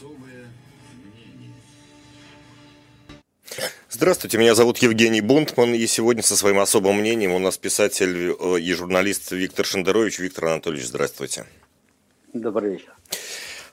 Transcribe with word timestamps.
Особое 0.00 0.48
мнение. 1.12 1.52
Здравствуйте, 3.90 4.38
меня 4.38 4.54
зовут 4.54 4.78
Евгений 4.78 5.20
Бунтман, 5.20 5.74
и 5.74 5.86
сегодня 5.86 6.22
со 6.22 6.36
своим 6.36 6.58
особым 6.58 7.00
мнением 7.00 7.32
у 7.32 7.38
нас 7.38 7.58
писатель 7.58 8.30
э, 8.32 8.60
и 8.60 8.72
журналист 8.72 9.30
Виктор 9.32 9.66
Шендерович. 9.66 10.18
Виктор 10.20 10.46
Анатольевич, 10.46 10.86
здравствуйте. 10.86 11.44
Добрый 12.32 12.72
вечер. 12.72 12.96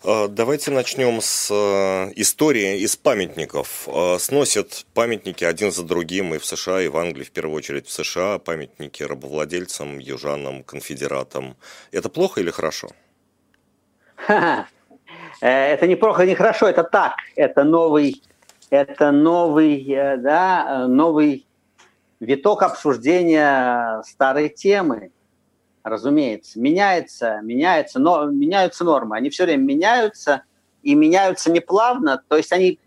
Э, 0.03 0.27
Давайте 0.27 0.71
начнем 0.71 1.21
с 1.21 1.47
э, 1.49 2.11
истории 2.17 2.81
из 2.81 2.97
памятников. 2.97 3.87
Сносят 4.19 4.85
памятники 4.93 5.45
один 5.45 5.71
за 5.71 5.83
другим 5.83 6.35
и 6.35 6.39
в 6.39 6.45
США, 6.45 6.81
и 6.81 6.89
в 6.89 6.97
Англии, 6.97 7.23
в 7.23 7.31
первую 7.31 7.55
очередь 7.55 7.87
в 7.87 7.91
США, 7.93 8.37
памятники 8.37 9.01
рабовладельцам, 9.01 9.99
южанам, 9.99 10.65
конфедератам. 10.65 11.55
Это 11.93 12.09
плохо 12.09 12.41
или 12.41 12.51
хорошо? 12.51 12.89
Ха-ха. 14.15 14.67
Э, 15.41 15.73
Это 15.73 15.87
не 15.87 15.95
плохо, 15.95 16.25
не 16.25 16.35
хорошо, 16.35 16.67
это 16.67 16.83
так. 16.83 17.15
Это 17.35 17.63
новый, 17.63 18.21
это 18.69 19.11
новый, 19.11 19.83
э, 19.89 20.17
да, 20.17 20.67
э, 20.69 20.87
новый 20.87 21.45
виток 22.19 22.63
обсуждения 22.63 24.01
старой 24.03 24.49
темы. 24.49 25.11
Разумеется, 25.83 26.59
меняется, 26.59 27.39
меняется, 27.41 27.99
но 27.99 28.25
меняются 28.25 28.83
нормы. 28.83 29.15
Они 29.15 29.29
все 29.29 29.45
время 29.45 29.63
меняются 29.63 30.43
и 30.83 30.95
меняются 30.95 31.51
не 31.51 31.61
плавно. 31.61 32.21
То 32.27 32.35
есть 32.35 32.51
они 32.51 32.79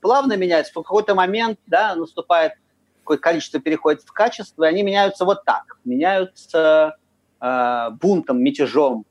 плавно 0.00 0.36
меняются, 0.36 0.72
в 0.72 0.82
какой-то 0.82 1.14
момент, 1.14 1.58
да, 1.66 1.94
наступает 1.94 2.52
какое 3.00 3.18
количество 3.18 3.60
переходит 3.60 4.02
в 4.02 4.12
качество, 4.12 4.64
и 4.64 4.68
они 4.68 4.82
меняются 4.82 5.24
вот 5.24 5.44
так. 5.44 5.78
Меняются 5.84 6.96
э, 7.40 7.90
бунтом, 8.00 8.42
мятежом, 8.42 9.06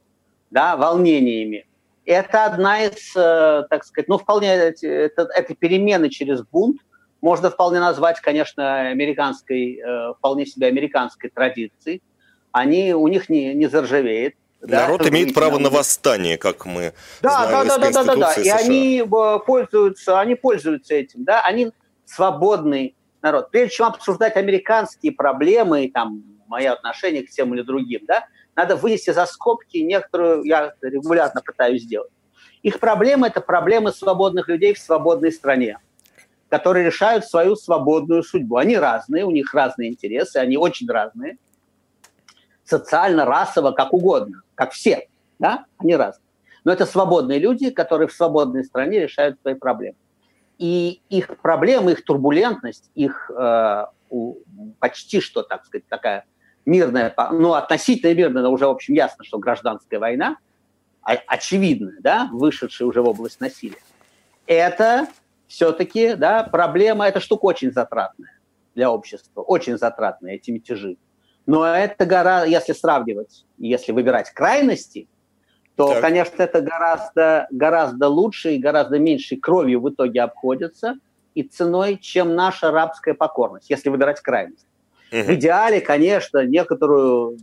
да, 0.52 0.76
волнениями. 0.76 1.66
Это 2.06 2.46
одна 2.46 2.84
из, 2.84 3.16
э, 3.16 3.64
так 3.70 3.84
сказать, 3.84 4.08
ну, 4.08 4.18
вполне, 4.18 4.50
это, 4.54 5.28
это 5.34 5.56
перемены 5.56 6.10
через 6.10 6.44
бунт, 6.44 6.82
можно 7.22 7.50
вполне 7.50 7.80
назвать, 7.80 8.20
конечно, 8.20 8.82
американской, 8.90 9.80
э, 9.80 10.14
вполне 10.14 10.46
себе 10.46 10.68
американской 10.68 11.32
традицией. 11.32 12.04
Они, 12.52 12.94
у 12.94 13.08
них 13.08 13.30
не, 13.30 13.56
не 13.56 13.68
заржавеет. 13.68 14.36
да, 14.62 14.82
Народ 14.82 15.02
это 15.02 15.10
имеет 15.10 15.34
право 15.34 15.58
на 15.58 15.72
восстание, 15.72 16.38
как 16.38 16.66
мы 16.66 16.94
Да, 17.22 17.48
знаем 17.48 17.68
да, 17.68 17.78
да, 17.78 17.90
да, 17.90 17.92
да, 17.92 18.04
да, 18.04 18.16
да. 18.16 18.34
И 18.34 18.44
США. 18.44 18.58
они 18.58 19.02
э, 19.02 19.40
пользуются, 19.46 20.20
они 20.20 20.36
пользуются 20.36 20.94
этим, 20.94 21.24
да, 21.24 21.42
они 21.42 21.72
свободный 22.06 22.96
народ. 23.24 23.50
Прежде 23.50 23.78
чем 23.78 23.88
обсуждать 23.88 24.36
американские 24.36 25.12
проблемы 25.12 25.86
и 25.86 25.92
там 25.92 26.24
мое 26.48 26.74
отношение 26.74 27.26
к 27.26 27.32
тем 27.32 27.56
или 27.56 27.64
другим, 27.64 28.02
да, 28.06 28.26
надо 28.56 28.76
вынести 28.76 29.12
за 29.12 29.26
скобки 29.26 29.78
некоторую, 29.78 30.44
я 30.44 30.74
регулярно 30.82 31.42
пытаюсь 31.42 31.84
сделать. 31.84 32.12
Их 32.64 32.80
проблемы– 32.80 33.28
это 33.30 33.42
проблемы 33.42 33.92
свободных 33.92 34.48
людей 34.48 34.74
в 34.74 34.80
свободной 34.80 35.32
стране, 35.32 35.78
которые 36.50 36.86
решают 36.86 37.26
свою 37.26 37.56
свободную 37.56 38.24
судьбу. 38.24 38.58
Они 38.58 38.78
разные, 38.78 39.26
у 39.26 39.32
них 39.32 39.54
разные 39.54 39.90
интересы, 39.90 40.38
они 40.38 40.58
очень 40.58 40.88
разные. 40.88 41.38
Социально, 42.64 43.26
расово, 43.26 43.72
как 43.72 43.94
угодно, 43.94 44.42
как 44.56 44.72
все, 44.72 45.08
да, 45.38 45.66
они 45.78 45.96
разные. 45.96 46.26
Но 46.64 46.72
это 46.72 46.88
свободные 46.88 47.38
люди, 47.38 47.70
которые 47.70 48.08
в 48.08 48.14
свободной 48.14 48.64
стране 48.64 49.02
решают 49.02 49.40
свои 49.42 49.54
проблемы. 49.54 49.98
И 50.58 51.02
их 51.10 51.38
проблемы, 51.42 51.92
их 51.92 52.04
турбулентность, 52.04 52.90
их 52.96 53.30
э, 53.30 53.86
почти 54.80 55.20
что, 55.20 55.44
так 55.44 55.66
сказать, 55.66 55.86
такая 55.88 56.26
мирная, 56.66 57.14
ну, 57.32 57.54
относительно 57.54 58.14
мирная, 58.14 58.44
но 58.44 58.52
уже, 58.52 58.66
в 58.66 58.72
общем, 58.72 58.94
ясно, 58.94 59.24
что 59.24 59.38
гражданская 59.38 60.00
война, 60.00 60.38
о- 61.02 61.14
очевидная, 61.28 61.98
да, 62.00 62.30
вышедшая 62.32 62.88
уже 62.88 63.02
в 63.02 63.08
область 63.08 63.40
насилия, 63.40 63.82
это 64.48 65.08
все-таки, 65.48 66.16
да, 66.16 66.44
проблема, 66.44 67.08
эта 67.08 67.20
штука 67.20 67.46
очень 67.46 67.72
затратная 67.72 68.40
для 68.74 68.92
общества, 68.92 69.42
очень 69.42 69.78
затратная, 69.78 70.34
эти 70.34 70.52
мятежи. 70.52 70.98
Но 71.46 71.66
это 71.66 72.06
гора, 72.06 72.44
если 72.44 72.74
сравнивать, 72.74 73.46
если 73.58 73.92
выбирать 73.92 74.32
крайности, 74.32 75.08
то, 75.76 75.90
Так. 75.90 76.02
конечно, 76.02 76.42
это 76.42 76.62
гораздо, 76.62 77.48
гораздо 77.52 78.08
лучше 78.08 78.56
и 78.56 78.58
гораздо 78.58 78.98
меньшей 78.98 79.38
кровью 79.38 79.82
в 79.82 79.90
итоге 79.90 80.22
обходится 80.22 80.96
и 81.36 81.44
ценой, 81.44 81.98
чем 81.98 82.34
наша 82.34 82.72
рабская 82.72 83.14
покорность, 83.14 83.70
если 83.70 83.90
выбирать 83.90 84.22
крайность. 84.22 84.66
В 85.12 85.16
Мгм. 85.16 85.34
идеале, 85.36 85.82
конечно, 85.82 86.46
некоторую, 86.46 87.38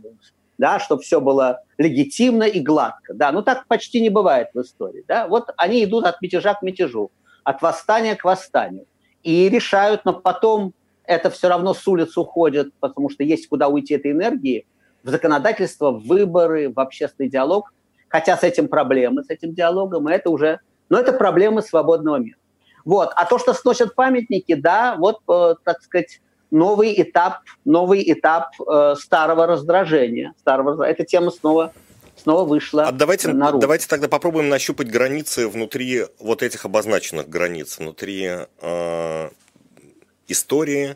да, 0.57 0.79
чтобы 0.79 1.01
все 1.01 1.19
было 1.21 1.61
легитимно 1.77 2.43
и 2.43 2.59
гладко. 2.59 3.13
Да, 3.13 3.31
но 3.31 3.41
так 3.41 3.67
почти 3.67 4.01
не 4.01 4.09
бывает 4.09 4.49
в 4.53 4.61
истории. 4.61 5.03
Да. 5.07 5.27
Вот 5.27 5.49
они 5.57 5.83
идут 5.83 6.05
от 6.05 6.21
мятежа 6.21 6.53
к 6.53 6.61
мятежу, 6.61 7.11
от 7.43 7.61
восстания 7.61 8.15
к 8.15 8.23
восстанию. 8.25 8.85
И 9.23 9.49
решают, 9.49 10.05
но 10.05 10.13
потом 10.13 10.73
это 11.05 11.29
все 11.29 11.47
равно 11.49 11.73
с 11.73 11.87
улиц 11.87 12.17
уходит, 12.17 12.73
потому 12.79 13.09
что 13.09 13.23
есть 13.23 13.47
куда 13.47 13.67
уйти 13.67 13.95
этой 13.95 14.11
энергии, 14.11 14.65
в 15.03 15.09
законодательство, 15.09 15.91
в 15.91 16.05
выборы, 16.07 16.71
в 16.73 16.79
общественный 16.79 17.29
диалог. 17.29 17.73
Хотя 18.07 18.37
с 18.37 18.43
этим 18.43 18.67
проблемы, 18.67 19.23
с 19.23 19.29
этим 19.29 19.53
диалогом, 19.53 20.07
и 20.07 20.13
это 20.13 20.29
уже... 20.29 20.59
Но 20.89 20.99
это 20.99 21.11
проблемы 21.13 21.61
свободного 21.61 22.17
мира. 22.17 22.37
Вот. 22.85 23.11
А 23.15 23.25
то, 23.25 23.39
что 23.39 23.53
сносят 23.53 23.95
памятники, 23.95 24.53
да, 24.53 24.95
вот, 24.97 25.19
э, 25.29 25.55
так 25.63 25.81
сказать, 25.81 26.21
новый 26.53 27.01
этап, 27.01 27.39
новый 27.65 28.03
этап 28.13 28.51
э, 28.61 28.95
старого 28.97 29.47
раздражения. 29.47 30.33
Старого, 30.39 30.83
эта 30.83 31.03
тема 31.03 31.31
снова, 31.31 31.73
снова 32.15 32.45
вышла 32.45 32.83
А 32.87 32.91
давайте, 32.91 33.29
наружу. 33.29 33.59
давайте 33.59 33.87
тогда 33.87 34.07
попробуем 34.07 34.49
нащупать 34.49 34.89
границы 34.89 35.47
внутри 35.47 36.05
вот 36.19 36.43
этих 36.43 36.63
обозначенных 36.65 37.27
границ, 37.27 37.79
внутри 37.79 38.29
э, 38.61 39.29
истории, 40.27 40.95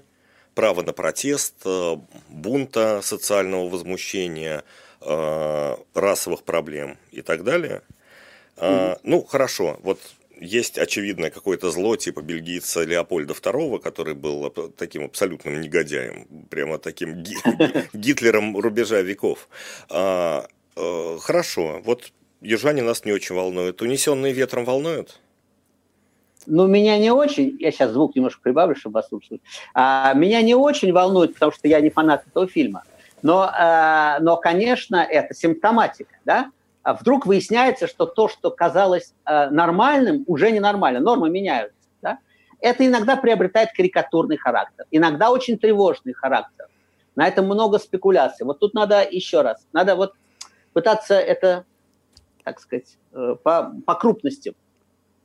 права 0.54 0.84
на 0.84 0.94
протест, 0.94 1.56
э, 1.66 1.98
бунта, 2.30 3.02
социального 3.02 3.68
возмущения, 3.68 4.64
э, 5.02 5.76
расовых 5.96 6.44
проблем 6.44 6.98
и 7.12 7.22
так 7.22 7.44
далее. 7.44 7.82
Э, 8.58 8.96
Ну, 9.04 9.24
хорошо, 9.24 9.80
вот 9.82 10.00
есть 10.40 10.78
очевидное 10.78 11.30
какое-то 11.30 11.72
зло 11.72 11.96
типа 11.96 12.22
бельгийца 12.22 12.84
Леопольда 12.84 13.34
II, 13.34 13.80
который 13.80 14.14
был 14.16 14.50
таким 14.78 15.06
абсолютным 15.06 15.62
негодяем, 15.62 16.28
прямо 16.50 16.78
таким 16.78 17.24
ги- 17.24 17.38
Гитлером 17.94 18.58
рубежа 18.58 19.02
веков. 19.02 19.48
А, 19.90 20.48
э, 20.76 21.18
хорошо, 21.20 21.82
вот 21.84 22.12
южане 22.42 22.84
нас 22.84 23.06
не 23.06 23.12
очень 23.12 23.36
волнуют. 23.36 23.82
Унесенные 23.82 24.34
ветром 24.34 24.66
волнуют? 24.66 25.20
Ну, 26.46 26.66
меня 26.66 26.98
не 26.98 27.12
очень, 27.12 27.58
я 27.60 27.72
сейчас 27.72 27.92
звук 27.92 28.16
немножко 28.16 28.42
прибавлю, 28.42 28.76
чтобы 28.76 28.96
вас 28.96 29.10
слушать. 29.10 29.42
А, 29.74 30.14
меня 30.14 30.42
не 30.42 30.56
очень 30.56 30.94
волнует, 30.94 31.34
потому 31.34 31.52
что 31.52 31.68
я 31.68 31.82
не 31.82 31.90
фанат 31.90 32.26
этого 32.26 32.48
фильма. 32.48 32.84
Но, 33.22 33.50
а, 33.52 34.20
но 34.22 34.38
конечно, 34.38 34.98
это 34.98 35.34
симптоматика, 35.34 36.16
да? 36.24 36.52
А 36.88 36.94
вдруг 36.94 37.26
выясняется, 37.26 37.86
что 37.86 38.06
то, 38.06 38.30
что 38.30 38.50
казалось 38.50 39.14
а, 39.26 39.50
нормальным, 39.50 40.24
уже 40.26 40.52
ненормально. 40.52 41.02
Нормы 41.02 41.30
меняются, 41.30 41.90
да? 42.02 42.20
Это 42.62 42.88
иногда 42.88 43.18
приобретает 43.18 43.74
карикатурный 43.76 44.38
характер, 44.38 44.86
иногда 44.90 45.30
очень 45.30 45.58
тревожный 45.58 46.14
характер. 46.14 46.68
На 47.18 47.28
этом 47.28 47.44
много 47.44 47.78
спекуляций. 47.78 48.46
Вот 48.46 48.60
тут 48.60 48.74
надо 48.74 49.06
еще 49.06 49.42
раз, 49.42 49.68
надо 49.74 49.98
вот 49.98 50.14
пытаться 50.72 51.16
это, 51.16 51.66
так 52.46 52.62
сказать, 52.62 52.98
э, 53.12 53.36
по, 53.44 53.76
по 53.86 53.96
крупности 53.96 54.56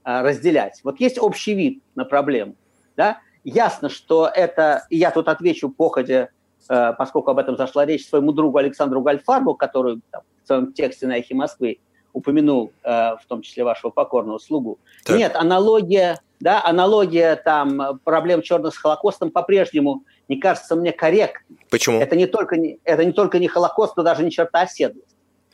а, 0.02 0.24
разделять. 0.24 0.80
Вот 0.82 0.98
есть 0.98 1.16
общий 1.16 1.54
вид 1.54 1.80
на 1.94 2.04
проблему. 2.04 2.56
Да? 2.96 3.20
Ясно, 3.44 3.88
что 3.88 4.26
это, 4.26 4.84
и 4.90 4.96
я 4.96 5.12
тут 5.12 5.28
отвечу 5.28 5.70
походе, 5.70 6.30
э, 6.68 6.92
поскольку 6.98 7.30
об 7.30 7.38
этом 7.38 7.56
зашла 7.56 7.86
речь, 7.86 8.08
своему 8.08 8.32
другу 8.32 8.58
Александру 8.58 9.00
Гальфарбу, 9.00 9.54
который 9.54 10.00
там, 10.10 10.22
в 10.42 10.46
своем 10.46 10.72
тексте 10.72 11.06
на 11.06 11.18
«Эхе 11.18 11.34
Москвы» 11.34 11.78
упомянул, 12.12 12.72
э, 12.84 12.88
в 12.90 13.22
том 13.26 13.42
числе 13.42 13.64
вашего 13.64 13.90
покорного 13.90 14.38
слугу. 14.38 14.78
Так. 15.04 15.16
Нет, 15.16 15.34
аналогия, 15.34 16.20
да, 16.40 16.62
аналогия 16.64 17.36
там 17.36 17.80
э, 17.80 17.94
проблем 18.04 18.42
черных 18.42 18.74
с 18.74 18.76
Холокостом 18.78 19.30
по-прежнему 19.30 20.04
не 20.28 20.36
кажется 20.36 20.76
мне 20.76 20.92
корректной. 20.92 21.58
Почему? 21.70 22.00
Это 22.00 22.16
не 22.16 22.26
только 22.26 22.56
не, 22.56 22.78
это 22.84 23.04
не 23.04 23.12
только 23.12 23.38
не 23.38 23.48
Холокост, 23.48 23.96
но 23.96 24.02
даже 24.02 24.24
не 24.24 24.30
черта 24.30 24.62
оседлости. 24.62 25.08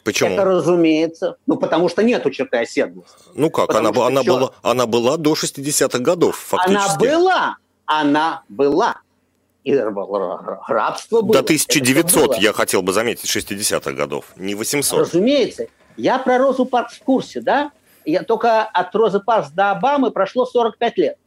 Почему? 0.05 0.31
Это 0.31 0.45
разумеется, 0.45 1.37
ну 1.47 1.57
потому 1.57 1.89
что 1.89 2.03
нету 2.03 2.31
черты 2.31 2.59
оседлости. 2.59 3.15
Ну 3.35 3.51
как, 3.51 3.67
потому 3.67 3.89
она, 3.89 4.07
она, 4.07 4.23
чё? 4.25 4.35
была, 4.35 4.51
она 4.63 4.87
была 4.87 5.17
до 5.17 5.35
60-х 5.35 5.99
годов 5.99 6.37
фактически. 6.37 7.07
Она 7.07 7.19
была, 7.19 7.57
она 7.87 8.43
была. 8.49 9.01
И 9.69 9.77
рабство 9.77 11.21
было. 11.21 11.35
До 11.35 11.41
Это 11.41 11.53
всё 11.53 11.67
1900, 11.69 12.27
было. 12.29 12.37
я 12.41 12.55
хотел 12.55 12.81
бы 12.81 12.95
заметить, 12.95 13.29
60-х 13.29 13.93
годов, 13.93 14.33
не 14.37 14.55
800. 14.55 15.01
Разумеется. 15.01 15.67
Я 15.99 16.19
про 16.19 16.39
Розу 16.39 16.65
Паркс 16.65 16.95
в 16.95 17.03
курсе, 17.03 17.43
да? 17.43 17.71
Я 18.07 18.23
только 18.23 18.63
от 18.63 18.95
Розы 18.95 19.21
Паркс 19.21 19.51
до 19.51 19.73
Обамы 19.73 20.11
прошло 20.11 20.47
45 20.47 20.97
лет. 20.97 21.19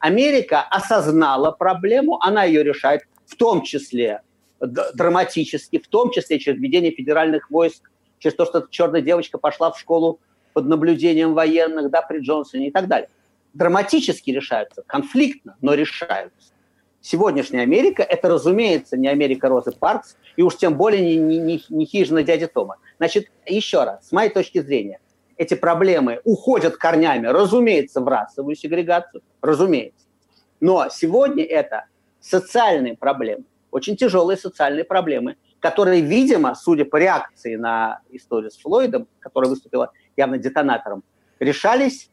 Америка 0.00 0.62
осознала 0.62 1.52
проблему, 1.52 2.18
она 2.20 2.42
ее 2.42 2.64
решает, 2.64 3.02
в 3.24 3.36
том 3.36 3.62
числе 3.62 4.22
драматически, 4.58 5.78
в 5.78 5.86
том 5.86 6.10
числе 6.10 6.40
через 6.40 6.58
введение 6.58 6.90
федеральных 6.90 7.52
войск, 7.52 7.88
через 8.18 8.34
то, 8.34 8.46
что 8.46 8.66
черная 8.68 9.00
девочка 9.00 9.38
пошла 9.38 9.70
в 9.70 9.78
школу 9.78 10.18
под 10.54 10.66
наблюдением 10.66 11.34
военных, 11.34 11.90
да, 11.92 12.02
при 12.02 12.18
Джонсоне 12.18 12.68
и 12.68 12.70
так 12.72 12.88
далее. 12.88 13.10
Драматически 13.54 14.32
решаются, 14.32 14.82
конфликтно, 14.88 15.56
но 15.60 15.74
решаются. 15.74 16.55
Сегодняшняя 17.08 17.60
Америка– 17.60 18.02
это, 18.08 18.28
разумеется, 18.28 18.96
не 18.96 19.06
Америка 19.06 19.48
Розы 19.48 19.70
Паркс, 19.70 20.16
и 20.34 20.42
уж 20.42 20.56
тем 20.56 20.76
более 20.76 21.02
не, 21.02 21.16
не, 21.16 21.38
не, 21.38 21.64
не 21.68 21.86
хижина 21.86 22.24
дяди 22.24 22.48
Тома. 22.48 22.78
Значит, 22.98 23.30
еще 23.46 23.84
раз, 23.84 24.08
с 24.08 24.10
моей 24.10 24.28
точки 24.28 24.60
зрения, 24.60 24.98
эти 25.36 25.54
проблемы 25.54 26.20
уходят 26.24 26.76
корнями, 26.76 27.28
разумеется, 27.28 28.00
в 28.00 28.08
расовую 28.08 28.56
сегрегацию, 28.56 29.22
разумеется. 29.40 30.04
Но 30.58 30.88
сегодня 30.90 31.44
это 31.44 31.84
социальные 32.20 32.96
проблемы, 32.96 33.44
очень 33.70 33.96
тяжелые 33.96 34.36
социальные 34.36 34.82
проблемы, 34.82 35.36
которые, 35.60 36.00
видимо, 36.00 36.56
судя 36.56 36.86
по 36.86 36.96
реакции 36.96 37.54
на 37.54 38.00
историю 38.10 38.50
с 38.50 38.56
Флойдом, 38.56 39.06
которая 39.20 39.48
выступила 39.48 39.92
явно 40.16 40.38
детонатором, 40.38 41.04
решались 41.38 42.10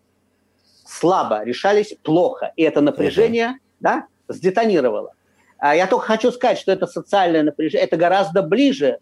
слабо, 0.86 1.44
решались 1.44 1.96
плохо. 2.04 2.54
И 2.58 2.62
это 2.62 2.82
напряжение 2.82 3.48
uh-huh. 3.48 3.80
да, 3.80 4.08
сдетонировало. 4.28 5.14
А 5.58 5.76
я 5.76 5.88
только 5.88 6.06
хочу 6.06 6.32
сказать, 6.32 6.60
что 6.60 6.72
это 6.72 6.88
социальное 6.88 7.44
напряжение, 7.44 7.86
это 7.86 7.96
гораздо 7.96 8.42
ближе 8.42 9.00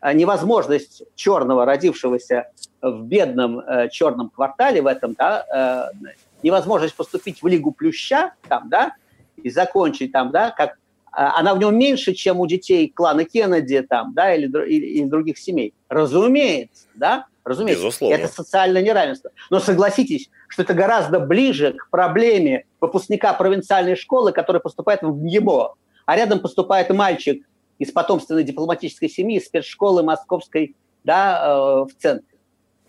а, 0.00 0.12
невозможность 0.12 1.04
черного, 1.14 1.64
родившегося 1.64 2.50
в 2.82 3.04
бедном 3.04 3.60
э, 3.60 3.88
черном 3.88 4.28
квартале 4.30 4.82
в 4.82 4.88
этом, 4.88 5.14
да, 5.16 5.90
э, 5.94 6.12
невозможность 6.42 6.96
поступить 6.96 7.40
в 7.42 7.46
Лигу 7.46 7.70
Плюща, 7.70 8.34
там, 8.48 8.68
да, 8.68 8.96
и 9.36 9.48
закончить 9.48 10.10
там, 10.12 10.32
да, 10.32 10.50
как 10.50 10.76
а, 11.12 11.38
она 11.38 11.54
в 11.54 11.58
нем 11.58 11.78
меньше, 11.78 12.14
чем 12.14 12.40
у 12.40 12.46
детей 12.46 12.88
клана 12.88 13.24
Кеннеди 13.24 13.82
там, 13.82 14.12
да, 14.14 14.34
или, 14.34 14.46
или, 14.66 14.86
или 14.86 15.04
других 15.04 15.38
семей. 15.38 15.72
Разумеется, 15.88 16.86
да, 16.94 17.26
разумеется. 17.44 17.84
Безусловно. 17.84 18.14
Это 18.14 18.28
социальное 18.28 18.82
неравенство. 18.82 19.30
Но 19.50 19.60
согласитесь, 19.60 20.30
что 20.48 20.62
это 20.62 20.74
гораздо 20.74 21.20
ближе 21.20 21.72
к 21.72 21.90
проблеме 21.90 22.66
выпускника 22.80 23.32
провинциальной 23.32 23.96
школы, 23.96 24.32
который 24.32 24.60
поступает 24.60 25.02
в 25.02 25.24
ГИБО, 25.24 25.74
а 26.06 26.16
рядом 26.16 26.40
поступает 26.40 26.90
мальчик 26.90 27.46
из 27.78 27.90
потомственной 27.90 28.44
дипломатической 28.44 29.08
семьи, 29.08 29.38
из 29.38 29.46
спецшколы 29.46 30.02
московской, 30.02 30.76
да, 31.04 31.42
э, 31.44 31.90
в 31.90 32.00
центре. 32.00 32.38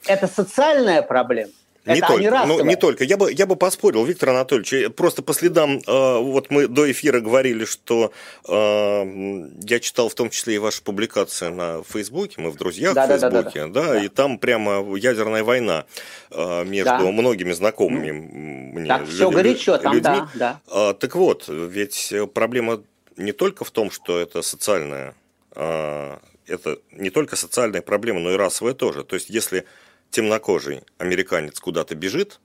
Это 0.06 0.28
социальная 0.28 1.02
проблема. 1.02 1.52
Не 1.86 1.98
это 1.98 2.08
только, 2.08 2.46
ну, 2.46 2.64
не 2.64 2.76
только. 2.78 3.04
Я 3.04 3.18
бы, 3.18 3.32
я 3.32 3.46
бы 3.46 3.58
поспорил, 3.58 4.06
Виктор 4.06 4.30
Анатольевич, 4.30 4.74
э, 4.74 4.90
просто 4.90 5.22
по 5.22 5.34
следам, 5.34 5.82
э, 5.86 6.18
вот 6.18 6.50
мы 6.50 6.68
до 6.68 6.90
эфира 6.90 7.20
говорили, 7.20 7.66
что 7.66 8.14
э, 8.48 9.50
я 9.64 9.80
читал 9.82 10.08
в 10.08 10.16
том 10.16 10.30
числе 10.30 10.56
и 10.56 10.58
ваши 10.60 10.82
публикации 10.82 11.50
на 11.50 11.84
Фейсбуке, 11.84 12.40
мы 12.40 12.52
в 12.52 12.56
друзьях 12.56 12.94
да, 12.94 13.06
в 13.06 13.10
Фейсбуке, 13.10 13.32
да, 13.32 13.68
да, 13.68 13.70
да, 13.70 13.82
да, 13.82 13.94
да, 13.94 14.04
и 14.04 14.08
там 14.08 14.38
прямо 14.38 14.96
ядерная 14.96 15.44
война 15.44 15.86
э, 16.32 16.64
между 16.64 16.90
да. 16.90 17.00
многими 17.00 17.52
знакомыми 17.52 18.12
мне 18.12 18.88
так, 18.88 19.06
все 19.06 19.30
лю- 19.30 19.32
горячо 19.32 19.78
там, 19.78 19.94
людьми. 19.94 20.20
Да, 20.20 20.30
да. 20.36 20.62
А, 20.68 20.94
так 20.94 21.16
вот, 21.16 21.50
ведь 21.50 22.14
проблема 22.34 22.82
не 23.18 23.32
только 23.32 23.66
в 23.66 23.72
том, 23.72 23.92
что 23.92 24.20
это 24.20 24.42
социальная, 24.42 25.16
э, 25.56 26.18
это 26.48 26.80
не 26.92 27.10
только 27.10 27.36
социальная 27.36 27.82
проблема, 27.82 28.20
но 28.20 28.32
и 28.32 28.36
расовая 28.36 28.74
тоже. 28.74 29.04
То 29.04 29.16
есть, 29.16 29.30
если 29.30 29.66
темнокожий 30.14 30.84
американец 31.00 31.60
куда-то 31.60 31.96
бежит, 31.96 32.40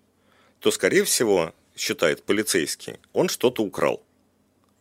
то, 0.58 0.70
скорее 0.70 1.04
всего, 1.04 1.52
считает 1.76 2.24
полицейский, 2.24 2.96
он 3.12 3.28
что-то 3.28 3.62
украл. 3.62 4.02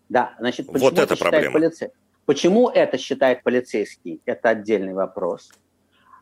Да, 0.09 0.35
значит, 0.39 0.67
почему 0.67 0.83
вот 0.83 0.93
это, 0.93 1.13
это 1.13 1.17
проблема. 1.17 1.53
Полице... 1.53 1.91
Почему 2.25 2.69
это 2.69 2.97
считает 2.97 3.43
полицейский, 3.43 4.21
это 4.25 4.49
отдельный 4.49 4.93
вопрос. 4.93 5.51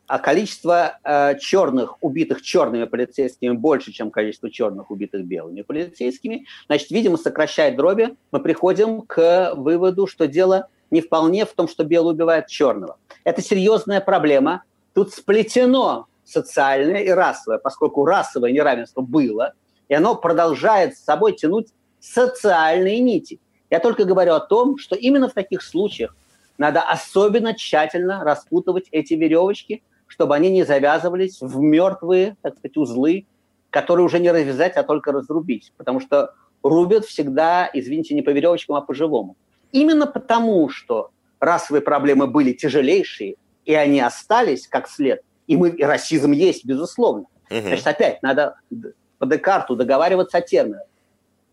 А 0.08 0.18
количество 0.18 0.98
э, 1.02 1.38
черных, 1.38 2.02
убитых 2.02 2.42
черными 2.42 2.84
полицейскими 2.84 3.52
больше, 3.52 3.92
чем 3.92 4.10
количество 4.10 4.50
черных, 4.50 4.90
убитых 4.90 5.24
белыми 5.24 5.62
полицейскими, 5.62 6.46
значит, 6.66 6.90
видимо, 6.90 7.16
сокращает 7.16 7.76
дроби, 7.76 8.16
мы 8.32 8.40
приходим 8.40 9.02
к 9.02 9.54
выводу, 9.54 10.06
что 10.06 10.26
дело 10.26 10.68
не 10.90 11.00
вполне 11.00 11.44
в 11.44 11.52
том, 11.52 11.68
что 11.68 11.84
белый 11.84 12.14
убивает 12.14 12.48
черного. 12.48 12.98
Это 13.24 13.42
серьезная 13.42 14.00
проблема. 14.00 14.62
Тут 14.94 15.12
сплетено 15.12 16.06
социальное 16.26 17.02
и 17.02 17.10
расовое, 17.10 17.58
поскольку 17.58 18.04
расовое 18.04 18.52
неравенство 18.52 19.00
было, 19.00 19.54
и 19.88 19.94
оно 19.94 20.16
продолжает 20.16 20.96
с 20.96 21.04
собой 21.04 21.32
тянуть 21.32 21.68
социальные 22.00 22.98
нити. 22.98 23.40
Я 23.70 23.80
только 23.80 24.04
говорю 24.04 24.34
о 24.34 24.40
том, 24.40 24.78
что 24.78 24.94
именно 24.96 25.28
в 25.28 25.32
таких 25.32 25.62
случаях 25.62 26.14
надо 26.58 26.82
особенно 26.82 27.54
тщательно 27.54 28.24
распутывать 28.24 28.88
эти 28.90 29.14
веревочки, 29.14 29.82
чтобы 30.06 30.34
они 30.34 30.50
не 30.50 30.64
завязывались 30.64 31.40
в 31.40 31.58
мертвые, 31.58 32.36
так 32.42 32.56
сказать, 32.56 32.76
узлы, 32.76 33.26
которые 33.70 34.06
уже 34.06 34.18
не 34.18 34.30
развязать, 34.30 34.76
а 34.76 34.82
только 34.82 35.12
разрубить. 35.12 35.72
Потому 35.76 36.00
что 36.00 36.34
рубят 36.62 37.04
всегда, 37.04 37.68
извините, 37.72 38.14
не 38.14 38.22
по 38.22 38.30
веревочкам, 38.30 38.76
а 38.76 38.80
по 38.80 38.94
живому. 38.94 39.36
Именно 39.72 40.06
потому, 40.06 40.68
что 40.68 41.10
расовые 41.40 41.82
проблемы 41.82 42.26
были 42.26 42.52
тяжелейшие, 42.52 43.36
и 43.64 43.74
они 43.74 44.00
остались 44.00 44.68
как 44.68 44.88
след, 44.88 45.22
и, 45.46 45.56
мы, 45.56 45.70
и 45.70 45.82
расизм 45.82 46.32
есть, 46.32 46.64
безусловно. 46.64 47.26
Угу. 47.50 47.60
Значит, 47.60 47.86
опять 47.86 48.22
надо 48.22 48.56
по 49.18 49.26
Декарту 49.26 49.76
договариваться 49.76 50.38
о 50.38 50.40
терминах. 50.40 50.82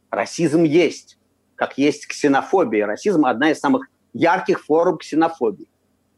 Расизм 0.09 0.63
есть, 0.63 1.17
как 1.55 1.77
есть 1.77 2.07
ксенофобия. 2.07 2.85
Расизм– 2.85 3.25
одна 3.27 3.51
из 3.51 3.59
самых 3.59 3.87
ярких 4.13 4.63
форм 4.63 4.97
ксенофобии. 4.97 5.67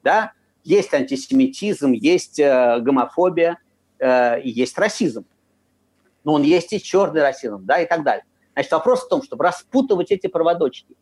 Да? 0.04 0.33
Есть 0.63 0.94
антисемитизм, 0.94 1.92
есть 1.92 2.39
э, 2.39 2.80
гомофобия, 2.80 3.60
э, 4.00 4.42
и 4.42 4.50
есть 4.50 4.77
расизм. 4.77 5.25
Но 6.24 6.33
он 6.33 6.42
есть 6.42 6.74
и 6.74 6.81
черный 6.81 7.22
расизм, 7.22 7.66
да, 7.66 7.80
и 7.80 7.86
так 7.86 8.04
далее. 8.04 8.25
Значит, 8.54 8.72
вопрос 8.72 9.04
в 9.04 9.10
том, 9.10 9.22
чтобы 9.22 9.44
распутывать 9.44 10.12
эти 10.12 10.27
проводочки. 10.27 10.95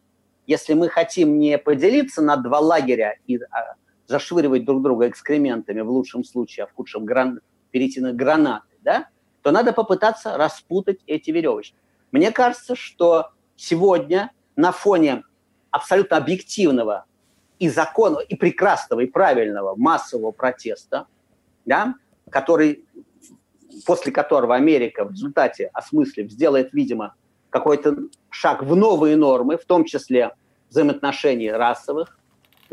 Если 0.47 0.73
мы 0.73 0.89
хотим 0.89 1.39
не 1.39 1.57
поделиться 1.57 2.21
на 2.21 2.35
два 2.35 2.59
лагеря 2.59 3.15
и 3.25 3.37
а, 3.37 3.75
зашвыривать 4.07 4.65
друг 4.65 4.81
друга 4.81 5.07
экскрементами 5.07 5.81
в 5.81 5.89
лучшем 5.89 6.23
случае, 6.23 6.65
а 6.65 6.67
в 6.67 6.73
худшем 6.73 7.05
гран... 7.05 7.39
перейти 7.71 7.99
на 8.01 8.13
гранаты, 8.13 8.67
да, 8.81 9.07
то 9.41 9.51
надо 9.51 9.73
попытаться 9.73 10.37
распутать 10.37 10.99
эти 11.07 11.31
веревочки. 11.31 11.75
Мне 12.11 12.31
кажется, 12.31 12.75
что 12.75 13.31
сегодня 13.55 14.31
на 14.55 14.71
фоне 14.71 15.23
абсолютно 15.71 16.17
объективного 16.17 17.05
и 17.59 17.69
законного, 17.69 18.21
и 18.21 18.35
прекрасного, 18.35 19.01
и 19.01 19.07
правильного 19.07 19.75
массового 19.75 20.31
протеста, 20.31 21.07
да, 21.65 21.95
который, 22.29 22.85
после 23.85 24.11
которого 24.11 24.55
Америка 24.55 25.05
в 25.05 25.11
результате, 25.11 25.69
осмыслив, 25.73 26.31
сделает, 26.31 26.73
видимо, 26.73 27.15
какой-то 27.49 27.95
шаг 28.29 28.63
в 28.63 28.75
новые 28.75 29.15
нормы, 29.15 29.57
в 29.57 29.65
том 29.65 29.85
числе 29.85 30.33
взаимоотношений 30.69 31.51
расовых, 31.51 32.19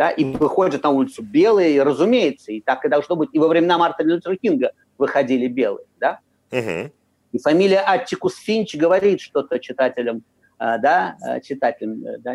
да, 0.00 0.09
и 0.09 0.25
выходят 0.25 0.83
на 0.83 0.88
улицу 0.88 1.23
белые, 1.23 1.76
и, 1.76 1.78
разумеется, 1.78 2.52
и 2.52 2.62
так 2.62 2.87
и 2.87 2.88
должно 2.88 3.16
быть. 3.16 3.28
И 3.35 3.38
во 3.38 3.49
времена 3.49 3.76
Мартина 3.76 4.12
Лютера 4.12 4.35
Кинга 4.35 4.73
выходили 4.97 5.47
белые, 5.47 5.85
да. 5.99 6.21
Угу. 6.50 6.90
И 7.33 7.38
фамилия 7.38 7.80
Аттикус 7.80 8.38
Финч 8.38 8.76
говорит 8.76 9.21
что-то 9.21 9.59
читателям, 9.59 10.23
э, 10.59 10.78
да, 10.78 11.19
э, 11.23 11.42
читателям, 11.42 12.02
э, 12.02 12.16
да, 12.16 12.35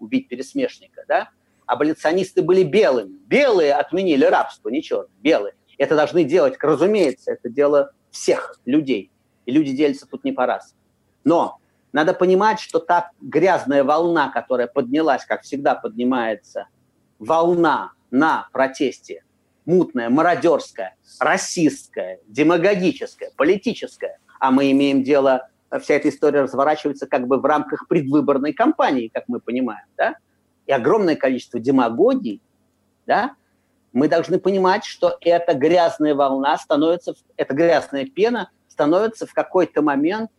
убить 0.00 0.26
пересмешника, 0.26 1.04
да. 1.06 1.30
Аболиционисты 1.64 2.42
были 2.42 2.64
белыми. 2.64 3.20
Белые 3.28 3.74
отменили 3.74 4.24
рабство, 4.24 4.68
не 4.70 4.82
черные, 4.82 5.14
белые. 5.22 5.54
Это 5.78 5.94
должны 5.94 6.24
делать, 6.24 6.56
разумеется, 6.60 7.30
это 7.30 7.48
дело 7.48 7.92
всех 8.10 8.58
людей. 8.64 9.12
И 9.44 9.52
люди 9.52 9.70
делятся 9.70 10.08
тут 10.08 10.24
не 10.24 10.32
по 10.32 10.44
раз. 10.44 10.74
Но 11.22 11.58
надо 11.92 12.14
понимать, 12.14 12.58
что 12.58 12.80
та 12.80 13.12
грязная 13.20 13.84
волна, 13.84 14.28
которая 14.28 14.66
поднялась, 14.66 15.24
как 15.24 15.42
всегда 15.42 15.76
поднимается 15.76 16.66
волна 17.18 17.92
на 18.10 18.48
протесте 18.52 19.22
мутная, 19.66 20.08
мародерская, 20.08 20.94
расистская, 21.18 22.20
демагогическая, 22.28 23.32
политическая, 23.36 24.18
а 24.38 24.50
мы 24.50 24.70
имеем 24.70 25.02
дело, 25.02 25.48
вся 25.82 25.94
эта 25.94 26.08
история 26.08 26.42
разворачивается 26.42 27.06
как 27.06 27.26
бы 27.26 27.38
в 27.38 27.44
рамках 27.44 27.88
предвыборной 27.88 28.52
кампании, 28.52 29.08
как 29.12 29.24
мы 29.26 29.40
понимаем, 29.40 29.86
да, 29.96 30.14
и 30.66 30.72
огромное 30.72 31.16
количество 31.16 31.60
демагогий, 31.60 32.40
да, 33.06 33.34
мы 33.92 34.08
должны 34.08 34.38
понимать, 34.38 34.84
что 34.84 35.16
эта 35.20 35.54
грязная 35.54 36.14
волна 36.14 36.56
становится, 36.58 37.14
эта 37.36 37.54
грязная 37.54 38.06
пена 38.06 38.50
становится 38.68 39.26
в 39.26 39.32
какой-то 39.32 39.80
момент 39.80 40.30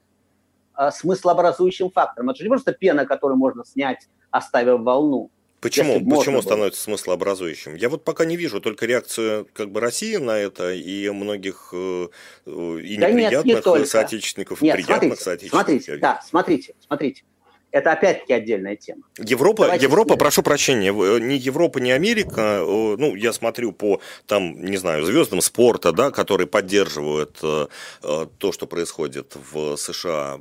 э, 0.78 0.92
смыслообразующим 0.92 1.90
фактором. 1.90 2.30
Это 2.30 2.38
же 2.38 2.44
не 2.44 2.50
просто 2.50 2.72
пена, 2.72 3.08
которую 3.08 3.38
можно 3.38 3.66
снять, 3.66 4.08
оставив 4.30 4.82
волну. 4.82 5.32
Почему, 5.60 6.00
почему 6.08 6.42
становится 6.42 6.82
смыслообразующим? 6.82 7.76
Я 7.76 7.90
вот 7.90 8.04
пока 8.04 8.26
не 8.26 8.38
вижу 8.38 8.62
только 8.62 8.86
реакцию 8.86 9.48
как 9.54 9.72
бы 9.72 9.80
России 9.80 10.16
на 10.18 10.38
это 10.38 10.72
и 10.74 11.10
многих 11.10 11.70
э, 11.74 12.08
и 12.46 12.98
да 12.98 13.10
неприятных 13.10 13.46
нет, 13.46 13.66
не 13.66 13.86
соотечественников, 13.86 14.62
нет, 14.62 14.80
и 14.80 14.84
приятных 14.84 15.20
смотрите, 15.20 15.24
соотечественников. 15.24 15.68
Смотрите, 15.68 15.98
да, 15.98 16.22
смотрите, 16.24 16.76
смотрите. 16.86 17.24
Это 17.72 17.92
опять-таки 17.92 18.34
отдельная 18.34 18.76
тема. 18.76 19.04
Европа, 19.18 19.64
Давайте 19.64 19.86
Европа, 19.86 20.16
прошу 20.16 20.42
прощения, 20.42 20.90
э, 20.90 21.20
ни 21.20 21.34
Европа, 21.34 21.80
ни 21.80 21.92
Америка, 21.92 22.62
э, 22.62 22.96
ну, 22.98 23.16
я 23.16 23.34
смотрю 23.34 23.74
по, 23.74 24.00
там, 24.26 24.64
не 24.64 24.78
знаю, 24.78 25.06
звездам 25.06 25.42
спорта, 25.42 25.92
да, 25.92 26.12
которые 26.12 26.48
поддерживают 26.48 27.40
э, 27.44 27.68
то, 28.02 28.52
что 28.52 28.68
происходит 28.68 29.36
в 29.52 29.76
США, 29.76 30.40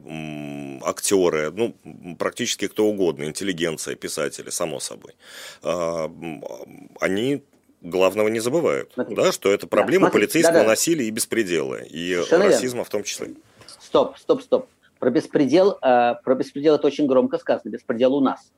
актеры, 0.83 1.51
ну, 1.51 1.75
практически 2.19 2.69
кто 2.69 2.87
угодно, 2.87 3.25
интеллигенция, 3.25 3.97
писатели, 3.97 4.51
само 4.51 4.81
собой, 4.81 5.15
а, 5.63 6.11
они 7.01 7.43
главного 7.81 8.29
не 8.29 8.41
забывают, 8.41 8.93
Смотрите. 8.95 9.21
да, 9.21 9.33
что 9.33 9.51
это 9.53 9.67
проблема 9.67 10.07
да, 10.07 10.13
полицейского 10.13 10.59
да, 10.59 10.63
да. 10.63 10.69
насилия 10.71 11.07
и 11.07 11.11
беспредела, 11.11 11.83
и 11.83 12.15
Совершенно 12.15 12.45
расизма 12.47 12.69
верно. 12.69 12.85
в 12.85 12.89
том 12.89 13.03
числе. 13.05 13.35
Стоп, 13.81 14.19
стоп, 14.19 14.43
стоп. 14.43 14.69
Про 14.99 15.11
беспредел, 15.11 15.79
э, 15.83 16.15
про 16.25 16.35
беспредел 16.35 16.77
это 16.77 16.87
очень 16.87 17.07
громко 17.07 17.39
сказано. 17.39 17.71
Беспредел 17.71 18.15
у 18.15 18.21
нас. 18.21 18.53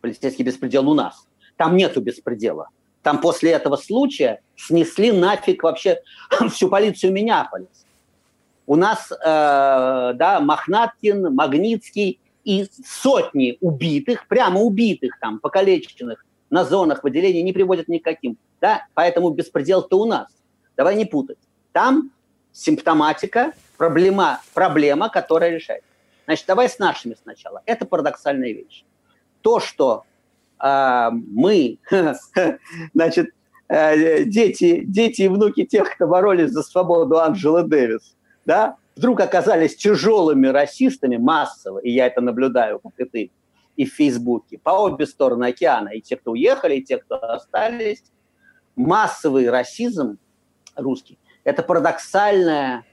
Полицейский 0.00 0.44
беспредел 0.44 0.88
у 0.88 0.94
нас. 0.94 1.26
Там 1.56 1.76
нету 1.76 2.00
беспредела. 2.00 2.68
Там 3.02 3.20
после 3.20 3.52
этого 3.52 3.76
случая 3.76 4.40
снесли 4.56 5.12
нафиг 5.12 5.62
вообще 5.62 6.00
всю 6.50 6.68
полицию 6.68 7.12
Минneapolis. 7.12 7.68
У 8.66 8.74
нас, 8.74 9.12
э, 9.12 9.16
да, 9.22 10.40
Мохнаткин, 10.40 11.34
Магнитский 11.34 12.18
и 12.44 12.66
сотни 12.84 13.58
убитых, 13.60 14.26
прямо 14.28 14.60
убитых, 14.60 15.18
там, 15.20 15.38
покалеченных 15.38 16.24
на 16.50 16.64
зонах 16.64 17.04
выделения 17.04 17.42
не 17.42 17.52
приводят 17.52 17.88
никаким. 17.88 18.38
Да? 18.60 18.86
Поэтому 18.94 19.30
беспредел-то 19.30 19.98
у 20.00 20.04
нас. 20.04 20.28
Давай 20.76 20.96
не 20.96 21.04
путать. 21.04 21.38
Там 21.72 22.10
симптоматика, 22.52 23.52
проблема, 23.76 24.40
проблема, 24.54 25.08
которая 25.08 25.50
решается. 25.50 25.88
Значит, 26.26 26.46
давай 26.46 26.68
с 26.68 26.78
нашими 26.78 27.16
сначала. 27.22 27.62
Это 27.66 27.86
парадоксальная 27.86 28.52
вещь. 28.52 28.84
То, 29.42 29.60
что 29.60 30.04
э, 30.62 31.08
мы, 31.12 31.78
значит, 32.94 33.30
э, 33.68 34.24
дети, 34.24 34.82
дети 34.84 35.22
и 35.22 35.28
внуки 35.28 35.64
тех, 35.64 35.94
кто 35.94 36.06
боролись 36.06 36.50
за 36.50 36.62
свободу 36.62 37.18
Анджела 37.18 37.62
Дэвис, 37.62 38.16
да, 38.44 38.76
вдруг 38.96 39.20
оказались 39.20 39.76
тяжелыми 39.76 40.48
расистами 40.48 41.16
массово, 41.16 41.78
и 41.78 41.90
я 41.90 42.06
это 42.06 42.20
наблюдаю, 42.20 42.80
как 42.80 42.92
и 42.98 43.04
ты, 43.04 43.30
и 43.76 43.84
в 43.84 43.94
Фейсбуке, 43.94 44.58
по 44.58 44.70
обе 44.70 45.06
стороны 45.06 45.46
океана, 45.46 45.90
и 45.90 46.00
те, 46.00 46.16
кто 46.16 46.32
уехали, 46.32 46.76
и 46.76 46.82
те, 46.82 46.98
кто 46.98 47.16
остались, 47.22 48.02
массовый 48.74 49.48
расизм 49.48 50.18
русский– 50.74 51.18
это 51.44 51.62
парадоксальная 51.62 52.84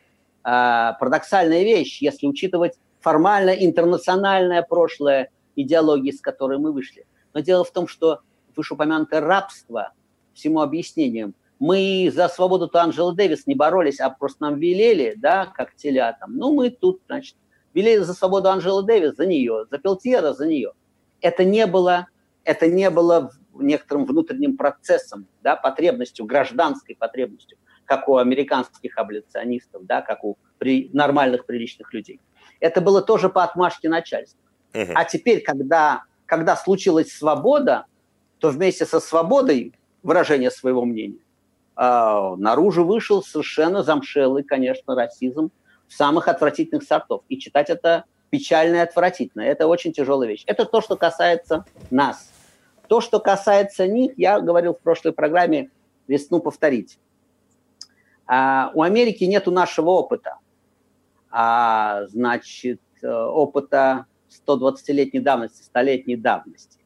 парадоксальная 0.43 1.63
вещь, 1.63 2.01
если 2.01 2.27
учитывать 2.27 2.73
формально 2.99 3.51
интернациональное 3.51 4.61
прошлое 4.61 5.29
идеологии, 5.55 6.11
с 6.11 6.21
которой 6.21 6.57
мы 6.57 6.71
вышли. 6.71 7.05
Но 7.33 7.39
дело 7.39 7.63
в 7.63 7.71
том, 7.71 7.87
что 7.87 8.21
вышеупомянутое 8.55 9.21
рабство 9.21 9.93
всему 10.33 10.61
объяснением. 10.61 11.35
Мы 11.59 12.11
за 12.13 12.27
свободу-то 12.27 12.81
Анджелы 12.81 13.15
Дэвис 13.15 13.47
не 13.47 13.55
боролись, 13.55 13.99
а 13.99 14.09
просто 14.09 14.43
нам 14.43 14.59
велели, 14.59 15.13
да, 15.15 15.45
как 15.45 15.75
телятам. 15.75 16.35
Ну, 16.35 16.53
мы 16.53 16.69
тут, 16.69 17.01
значит, 17.07 17.35
велели 17.73 18.01
за 18.01 18.13
свободу 18.13 18.49
Анджелы 18.49 18.83
Дэвис, 18.83 19.15
за 19.15 19.25
нее, 19.25 19.65
за 19.69 19.77
Пелтьера, 19.77 20.33
за 20.33 20.47
нее. 20.47 20.73
Это 21.21 21.45
не 21.45 21.65
было, 21.65 22.07
это 22.43 22.67
не 22.67 22.89
было 22.89 23.31
некоторым 23.53 24.05
внутренним 24.05 24.57
процессом, 24.57 25.27
да, 25.41 25.55
потребностью, 25.55 26.25
гражданской 26.25 26.95
потребностью 26.95 27.57
как 27.85 28.07
у 28.07 28.17
американских 28.17 28.97
аболиционистов, 28.97 29.85
да, 29.85 30.01
как 30.01 30.23
у 30.23 30.37
при, 30.57 30.89
нормальных, 30.93 31.45
приличных 31.45 31.93
людей. 31.93 32.19
Это 32.59 32.81
было 32.81 33.01
тоже 33.01 33.29
по 33.29 33.43
отмашке 33.43 33.89
начальства. 33.89 34.39
Угу. 34.73 34.91
А 34.95 35.05
теперь, 35.05 35.41
когда, 35.41 36.03
когда 36.25 36.55
случилась 36.55 37.11
свобода, 37.11 37.85
то 38.39 38.49
вместе 38.49 38.85
со 38.85 38.99
свободой 38.99 39.73
выражения 40.01 40.51
своего 40.51 40.85
мнения 40.85 41.19
э, 41.77 42.35
наружу 42.37 42.85
вышел 42.85 43.23
совершенно 43.23 43.83
замшелый, 43.83 44.43
конечно, 44.43 44.95
расизм 44.95 45.51
самых 45.87 46.27
отвратительных 46.27 46.83
сортов. 46.83 47.23
И 47.29 47.37
читать 47.37 47.69
это 47.69 48.05
печально 48.29 48.77
и 48.77 48.79
отвратительно. 48.79 49.43
Это 49.43 49.67
очень 49.67 49.93
тяжелая 49.93 50.29
вещь. 50.29 50.43
Это 50.47 50.65
то, 50.65 50.81
что 50.81 50.95
касается 50.97 51.65
нас. 51.91 52.31
То, 52.87 52.99
что 52.99 53.19
касается 53.19 53.87
них, 53.87 54.13
я 54.17 54.39
говорил 54.39 54.73
в 54.73 54.79
прошлой 54.79 55.13
программе, 55.13 55.69
весну 56.07 56.39
повторить. 56.39 56.97
А 58.27 58.71
у 58.73 58.81
Америки 58.81 59.23
нету 59.25 59.51
нашего 59.51 59.89
опыта. 59.91 60.37
А, 61.29 62.05
значит, 62.07 62.81
э, 63.01 63.11
опыта 63.11 64.05
120-летней 64.47 65.19
давности, 65.19 65.63
100-летней 65.73 66.15
давности. 66.15 66.79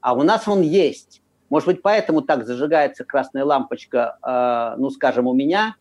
А 0.00 0.14
у 0.14 0.22
нас 0.22 0.48
он 0.48 0.62
есть. 0.62 1.22
Может 1.48 1.66
быть, 1.66 1.82
поэтому 1.82 2.22
так 2.22 2.46
зажигается 2.46 3.04
красная 3.04 3.44
лампочка, 3.44 4.18
э, 4.22 4.80
ну, 4.80 4.90
скажем, 4.90 5.26
у 5.26 5.34
меня, 5.34 5.74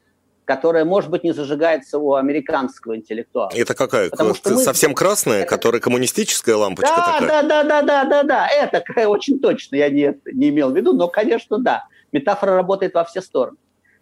которая, 0.46 0.84
может 0.84 1.12
быть, 1.12 1.24
не 1.24 1.32
зажигается 1.32 2.00
у 2.00 2.16
американского 2.16 2.98
интеллектуала. 2.98 3.52
Это 3.54 3.76
какая? 3.76 4.10
Потому 4.10 4.34
что 4.34 4.50
мы... 4.50 4.58
Совсем 4.58 4.96
красная, 4.96 5.42
это... 5.42 5.50
которая 5.50 5.80
коммунистическая 5.80 6.56
лампочка 6.56 6.96
да, 6.96 7.20
такая? 7.20 7.28
Да, 7.28 7.44
да, 7.44 7.64
да, 7.64 7.82
да, 7.84 8.04
да, 8.06 8.24
да. 8.24 8.48
Это 8.48 9.08
очень 9.08 9.40
точно 9.40 9.76
я 9.76 9.90
не, 9.90 10.20
не 10.34 10.50
имел 10.50 10.72
в 10.72 10.76
виду, 10.76 10.94
но, 10.94 11.08
конечно, 11.08 11.60
да. 11.60 11.86
Метафора 12.12 12.56
работает 12.56 12.96
во 12.96 13.04
все 13.04 13.22
стороны. 13.22 13.58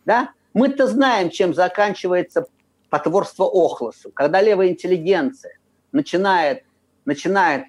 Да? 0.06 0.30
Мы-то 0.54 0.88
знаем, 0.88 1.30
чем 1.30 1.54
заканчивается 1.54 2.48
потворство 2.90 3.46
Охлосу, 3.46 4.12
когда 4.12 4.42
левая 4.42 4.70
интеллигенция 4.70 5.58
начинает, 5.92 6.64
начинает 7.06 7.66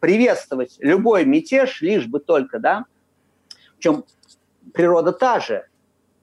приветствовать 0.00 0.76
любой 0.80 1.24
мятеж, 1.24 1.80
лишь 1.82 2.06
бы 2.06 2.20
только, 2.20 2.58
да, 2.58 2.86
причем 3.76 4.04
природа 4.72 5.12
та 5.12 5.40
же, 5.40 5.66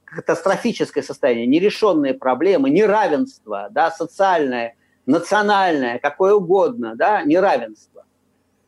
катастрофическое 0.06 1.04
состояние, 1.04 1.46
нерешенные 1.46 2.13
проблемы, 2.13 2.70
неравенство, 2.70 3.68
да, 3.72 3.92
социальное, 3.92 4.75
национальное, 5.06 6.00
какое 6.00 6.34
угодно, 6.34 6.96
да, 6.96 7.24
неравенство. 7.24 8.06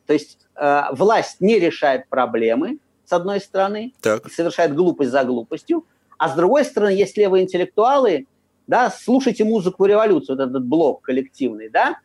То 0.06 0.12
есть 0.12 0.38
э, 0.56 0.82
власть 0.92 1.40
не 1.40 1.58
решает 1.58 2.08
проблемы, 2.08 2.78
с 3.04 3.12
одной 3.12 3.40
стороны, 3.40 3.92
так. 4.00 4.30
совершает 4.30 4.74
глупость 4.74 5.10
за 5.10 5.24
глупостью, 5.24 5.84
а 6.22 6.28
с 6.28 6.34
другой 6.36 6.64
стороны, 6.64 6.90
есть 6.90 7.16
левые 7.16 7.42
интеллектуалы, 7.42 8.28
да, 8.68 8.92
слушайте 8.96 9.42
музыку 9.42 9.86
революции, 9.86 10.34
вот 10.34 10.40
этот 10.40 10.64
блок 10.64 11.02
коллективный, 11.02 11.68
да, 11.68 11.98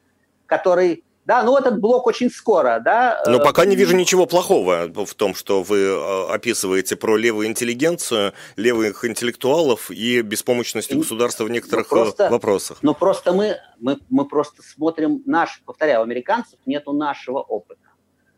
который 0.47 1.03
да, 1.25 1.43
ну 1.43 1.55
этот 1.55 1.79
блок 1.79 2.07
очень 2.07 2.31
скоро, 2.31 2.81
да. 2.83 3.21
Но 3.27 3.37
пока 3.37 3.65
не 3.65 3.75
вижу 3.75 3.95
ничего 3.95 4.25
плохого 4.25 4.87
в 5.05 5.13
том, 5.13 5.35
что 5.35 5.61
вы 5.61 5.81
э, 5.81 6.33
описываете 6.33 6.95
про 6.95 7.15
левую 7.15 7.45
интеллигенцию, 7.45 8.33
левых 8.55 9.05
интеллектуалов 9.05 9.91
и 9.91 10.21
беспомощность 10.21 10.91
государства 10.91 11.43
в 11.43 11.51
некоторых 11.51 11.91
ну, 11.91 11.97
просто, 11.97 12.29
вопросах. 12.31 12.79
Но 12.81 12.95
просто 12.95 13.33
мы, 13.33 13.57
мы, 13.79 13.99
мы 14.09 14.27
просто 14.27 14.63
смотрим 14.63 15.21
наш, 15.27 15.61
повторяю, 15.63 15.99
у 15.99 16.03
американцев 16.03 16.57
нету 16.65 16.91
нашего 16.91 17.41
опыта. 17.41 17.81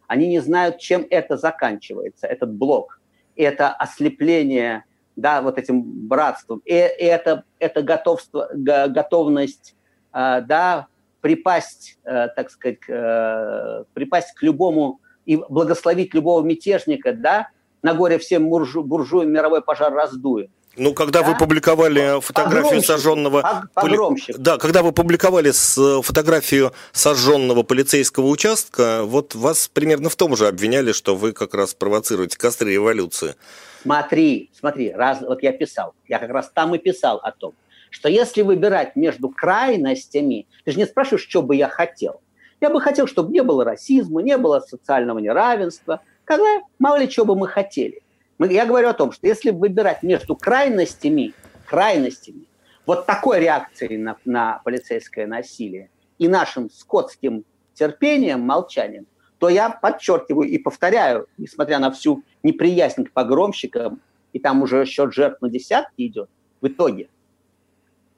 Они 0.07 0.27
не 0.27 0.41
знают, 0.41 0.79
чем 0.79 1.07
это 1.09 1.37
заканчивается, 1.37 2.27
этот 2.27 2.51
блок. 2.51 2.99
Это 3.37 3.69
ослепление 3.69 4.83
да, 5.19 5.41
вот 5.41 5.57
этим 5.57 5.81
братством. 6.07 6.61
И, 6.65 6.73
и 6.73 7.05
это, 7.05 7.43
это 7.59 7.81
готовство, 7.81 8.49
готовность, 8.53 9.75
э, 10.13 10.41
да, 10.41 10.87
припасть, 11.21 11.99
э, 12.03 12.27
так 12.35 12.49
сказать, 12.49 12.79
э, 12.87 13.83
припасть 13.93 14.33
к 14.33 14.43
любому 14.43 15.01
и 15.25 15.37
благословить 15.37 16.13
любого 16.13 16.43
мятежника, 16.43 17.13
да, 17.13 17.49
на 17.81 17.93
горе 17.93 18.17
всем 18.17 18.49
буржу, 18.49 18.83
буржуям 18.83 19.31
мировой 19.31 19.61
пожар 19.61 19.93
раздует. 19.93 20.51
Ну, 20.75 20.93
когда 20.93 21.21
да? 21.21 21.29
вы 21.29 21.37
публиковали 21.37 22.21
фотографию 22.21 22.63
погромщик, 22.63 22.87
сожженного... 22.87 23.69
Погромщик. 23.73 24.37
Да, 24.37 24.57
когда 24.57 24.83
вы 24.83 24.91
публиковали 24.91 25.51
с 25.51 26.01
фотографию 26.01 26.73
сожженного 26.91 27.63
полицейского 27.63 28.27
участка, 28.27 29.03
вот 29.03 29.35
вас 29.35 29.67
примерно 29.67 30.09
в 30.09 30.15
том 30.15 30.35
же 30.35 30.47
обвиняли, 30.47 30.91
что 30.91 31.15
вы 31.15 31.33
как 31.33 31.53
раз 31.53 31.73
провоцируете 31.73 32.37
костры 32.37 32.73
революции. 32.73 33.35
Смотри, 33.81 34.51
смотри, 34.57 34.91
раз, 34.91 35.21
вот 35.21 35.41
я 35.43 35.51
писал, 35.51 35.93
я 36.07 36.19
как 36.19 36.29
раз 36.29 36.51
там 36.53 36.75
и 36.75 36.77
писал 36.77 37.17
о 37.17 37.31
том, 37.31 37.53
что 37.89 38.09
если 38.09 38.41
выбирать 38.41 38.95
между 38.95 39.29
крайностями, 39.29 40.47
ты 40.65 40.71
же 40.71 40.77
не 40.77 40.85
спрашиваешь, 40.85 41.27
что 41.27 41.41
бы 41.41 41.55
я 41.55 41.67
хотел. 41.67 42.21
Я 42.61 42.69
бы 42.69 42.81
хотел, 42.81 43.07
чтобы 43.07 43.31
не 43.31 43.41
было 43.41 43.63
расизма, 43.63 44.21
не 44.21 44.37
было 44.37 44.59
социального 44.59 45.19
неравенства, 45.19 46.01
когда 46.25 46.61
мало 46.77 46.97
ли 46.97 47.09
чего 47.09 47.25
бы 47.25 47.35
мы 47.35 47.47
хотели. 47.47 48.01
Я 48.39 48.65
говорю 48.65 48.87
о 48.87 48.93
том, 48.93 49.11
что 49.11 49.27
если 49.27 49.51
выбирать 49.51 50.01
между 50.01 50.35
крайностями, 50.35 51.33
крайностями, 51.65 52.45
вот 52.85 53.05
такой 53.05 53.41
реакцией 53.41 53.97
на, 53.97 54.17
на 54.23 54.61
полицейское 54.63 55.27
насилие 55.27 55.89
и 56.17 56.27
нашим 56.27 56.69
скотским 56.69 57.43
терпением, 57.73 58.41
молчанием, 58.41 59.07
то 59.39 59.49
я 59.49 59.69
подчеркиваю 59.69 60.49
и 60.49 60.57
повторяю, 60.57 61.27
несмотря 61.37 61.79
на 61.79 61.91
всю 61.91 62.23
неприязнь 62.43 63.03
к 63.05 63.11
погромщикам, 63.11 64.01
и 64.31 64.39
там 64.39 64.61
уже 64.61 64.85
счет 64.85 65.13
жертв 65.13 65.41
на 65.41 65.49
десятки 65.49 66.07
идет 66.07 66.29
в 66.61 66.67
итоге, 66.67 67.09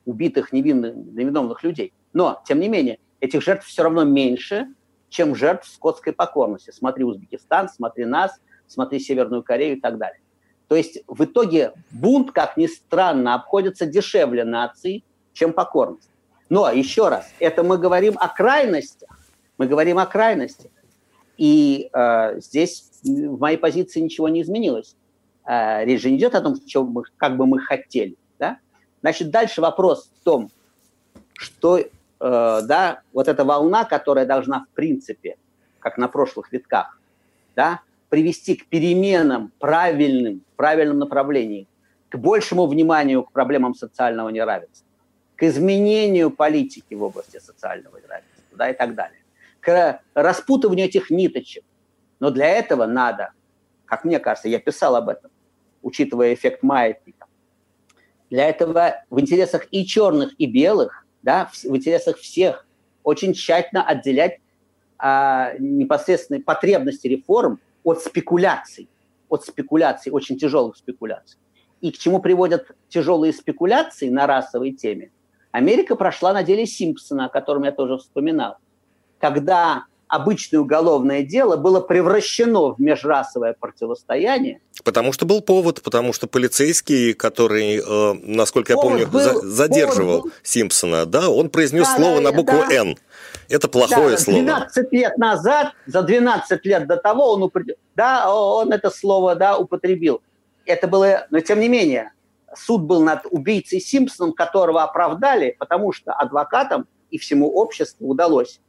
убитых 0.06 0.54
невинных, 0.54 0.96
невиновных 0.96 1.64
людей. 1.64 1.94
Но, 2.14 2.42
тем 2.46 2.60
не 2.60 2.70
менее, 2.70 3.00
этих 3.20 3.42
жертв 3.42 3.66
все 3.66 3.84
равно 3.84 4.04
меньше, 4.04 4.68
чем 5.10 5.36
жертв 5.36 5.68
скотской 5.68 6.14
покорности. 6.14 6.72
Смотри 6.72 7.04
Узбекистан, 7.04 7.70
смотри 7.70 8.06
нас, 8.06 8.40
смотри 8.72 9.00
Северную 9.00 9.44
Корею 9.44 9.78
и 9.78 9.80
так 9.80 9.98
далее. 9.98 10.20
То 10.68 10.76
есть 10.76 11.00
в 11.08 11.26
итоге 11.26 11.74
бунт, 11.92 12.32
как 12.32 12.56
ни 12.56 12.68
странно, 12.68 13.36
обходится 13.36 13.86
дешевле 13.86 14.46
нации, 14.46 15.04
чем 15.34 15.52
покорность. 15.54 16.10
Но 16.50 16.70
еще 16.72 17.10
раз, 17.10 17.30
это 17.40 17.64
мы 17.64 17.78
говорим 17.78 18.16
о 18.18 18.28
крайностях. 18.30 19.10
Мы 19.58 19.68
говорим 19.68 20.00
о 20.00 20.06
крайностях. 20.06 20.72
И 21.38 21.90
э, 21.92 22.40
здесь 22.40 22.90
в 23.04 23.40
моей 23.40 23.58
позиции 23.58 24.00
ничего 24.00 24.30
не 24.30 24.42
изменилось. 24.42 24.96
Э, 25.46 25.84
речь 25.86 26.02
же 26.02 26.10
не 26.10 26.18
идет 26.18 26.36
о 26.36 26.42
том, 26.42 26.56
что 26.66 26.84
мы, 26.84 27.04
как 27.18 27.38
бы 27.38 27.46
мы 27.46 27.60
хотели. 27.60 28.16
Да? 28.40 28.58
Значит, 29.02 29.30
дальше 29.30 29.62
вопрос 29.62 30.10
в 30.22 30.24
том, 30.24 30.52
что 31.34 31.80
э, 31.80 31.88
да, 32.20 33.02
вот 33.14 33.28
эта 33.28 33.44
волна, 33.44 33.86
которая 33.86 34.26
должна 34.26 34.66
в 34.66 34.76
принципе, 34.76 35.38
как 35.80 35.98
на 35.98 36.08
прошлых 36.08 36.52
витках, 36.52 37.00
да, 37.56 37.82
привести 38.12 38.56
к 38.56 38.68
переменам 38.68 39.54
правильным, 39.58 40.44
правильном 40.58 41.00
направлении, 41.00 41.66
к 42.10 42.18
большему 42.18 42.68
вниманию 42.68 43.24
к 43.24 43.32
проблемам 43.32 43.74
социального 43.74 44.28
неравенства, 44.28 44.86
к 45.38 45.44
изменению 45.44 46.30
политики 46.30 46.94
в 46.94 47.04
области 47.04 47.40
социального 47.40 47.96
неравенства 47.96 48.44
да, 48.58 48.70
и 48.70 48.74
так 48.74 48.96
далее, 48.96 49.22
к 49.62 50.02
распутыванию 50.14 50.88
этих 50.88 51.10
ниточек. 51.10 51.64
Но 52.20 52.32
для 52.32 52.50
этого 52.50 52.86
надо, 52.86 53.32
как 53.86 54.04
мне 54.04 54.20
кажется, 54.20 54.50
я 54.50 54.60
писал 54.60 54.98
об 54.98 55.08
этом, 55.08 55.32
учитывая 55.82 56.34
эффект 56.34 56.64
маятника, 56.64 57.28
для 58.30 58.50
этого 58.50 59.06
в 59.10 59.22
интересах 59.22 59.68
и 59.72 59.86
черных, 59.86 60.34
и 60.38 60.48
белых, 60.48 61.06
да, 61.22 61.50
в 61.64 61.78
интересах 61.78 62.18
всех 62.18 62.68
очень 63.04 63.34
тщательно 63.34 63.88
отделять 63.88 64.40
а, 64.98 65.54
непосредственные 65.60 66.44
потребности 66.44 67.08
реформ 67.08 67.62
от 67.84 68.02
спекуляций, 68.02 68.90
от 69.30 69.46
спекуляций, 69.46 70.12
очень 70.12 70.38
тяжелых 70.38 70.78
спекуляций. 70.78 71.40
И 71.82 71.92
к 71.92 71.98
чему 71.98 72.20
приводят 72.20 72.72
тяжелые 72.90 73.34
спекуляции 73.34 74.10
на 74.10 74.28
расовой 74.28 74.72
теме? 74.72 75.12
Америка 75.52 75.96
прошла 75.96 76.34
на 76.34 76.44
деле 76.44 76.66
Симпсона, 76.66 77.26
о 77.26 77.30
котором 77.30 77.64
я 77.64 77.72
тоже 77.72 77.98
вспоминал, 77.98 78.58
когда 79.20 79.86
обычное 80.12 80.60
уголовное 80.60 81.24
дело 81.24 81.56
было 81.56 81.80
превращено 81.80 82.74
в 82.74 82.80
межрасовое 82.80 83.56
противостояние. 83.58 84.60
Потому 84.84 85.14
что 85.14 85.26
был 85.26 85.42
повод, 85.42 85.82
потому 85.82 86.12
что 86.12 86.28
полицейский, 86.28 87.14
который, 87.14 87.78
э, 87.78 88.14
насколько 88.22 88.74
повод 88.74 89.00
я 89.00 89.08
помню, 89.08 89.12
был, 89.12 89.20
за, 89.22 89.48
задерживал 89.48 90.24
был. 90.24 90.32
Симпсона, 90.44 91.06
да, 91.06 91.30
он 91.30 91.50
произнес 91.50 91.88
да, 91.88 91.96
слово 91.96 92.16
да, 92.18 92.22
на 92.24 92.32
букву 92.34 92.58
да. 92.58 92.76
«Н». 92.76 92.98
Это 93.48 93.70
плохое 93.70 94.12
да, 94.12 94.18
слово. 94.18 94.40
12 94.40 94.92
лет 94.92 95.18
назад, 95.18 95.72
за 95.86 96.02
12 96.02 96.66
лет 96.66 96.88
до 96.88 96.98
того 96.98 97.32
он, 97.32 97.44
упр... 97.44 97.64
да, 97.96 98.34
он 98.34 98.74
это 98.74 98.90
слово 98.90 99.36
да, 99.36 99.58
употребил. 99.58 100.22
Это 100.66 100.90
было, 100.90 101.26
но 101.30 101.40
тем 101.40 101.62
не 101.62 101.70
менее, 101.70 102.12
суд 102.54 102.82
был 102.82 103.02
над 103.02 103.22
убийцей 103.30 103.80
Симпсоном, 103.80 104.34
которого 104.34 104.84
оправдали, 104.84 105.56
потому 105.58 105.94
что 105.94 106.12
адвокатам 106.12 106.86
и 107.12 107.18
всему 107.18 107.50
обществу 107.50 108.10
удалось 108.10 108.60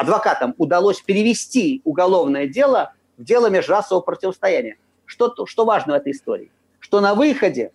адвокатам 0.00 0.54
удалось 0.56 1.00
перевести 1.02 1.82
уголовное 1.84 2.46
дело 2.46 2.94
в 3.18 3.24
дело 3.24 3.50
межрасового 3.50 4.02
противостояния. 4.02 4.76
Что, 5.04 5.34
что 5.44 5.64
важно 5.66 5.92
в 5.92 5.96
этой 5.96 6.12
истории? 6.12 6.50
Что 6.78 7.00
на 7.00 7.14
выходе 7.14 7.72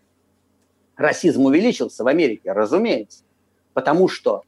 расизм 0.97 1.45
увеличился 1.45 2.03
в 2.03 2.07
Америке, 2.07 2.51
разумеется, 2.51 3.23
потому 3.73 4.07
что 4.07 4.43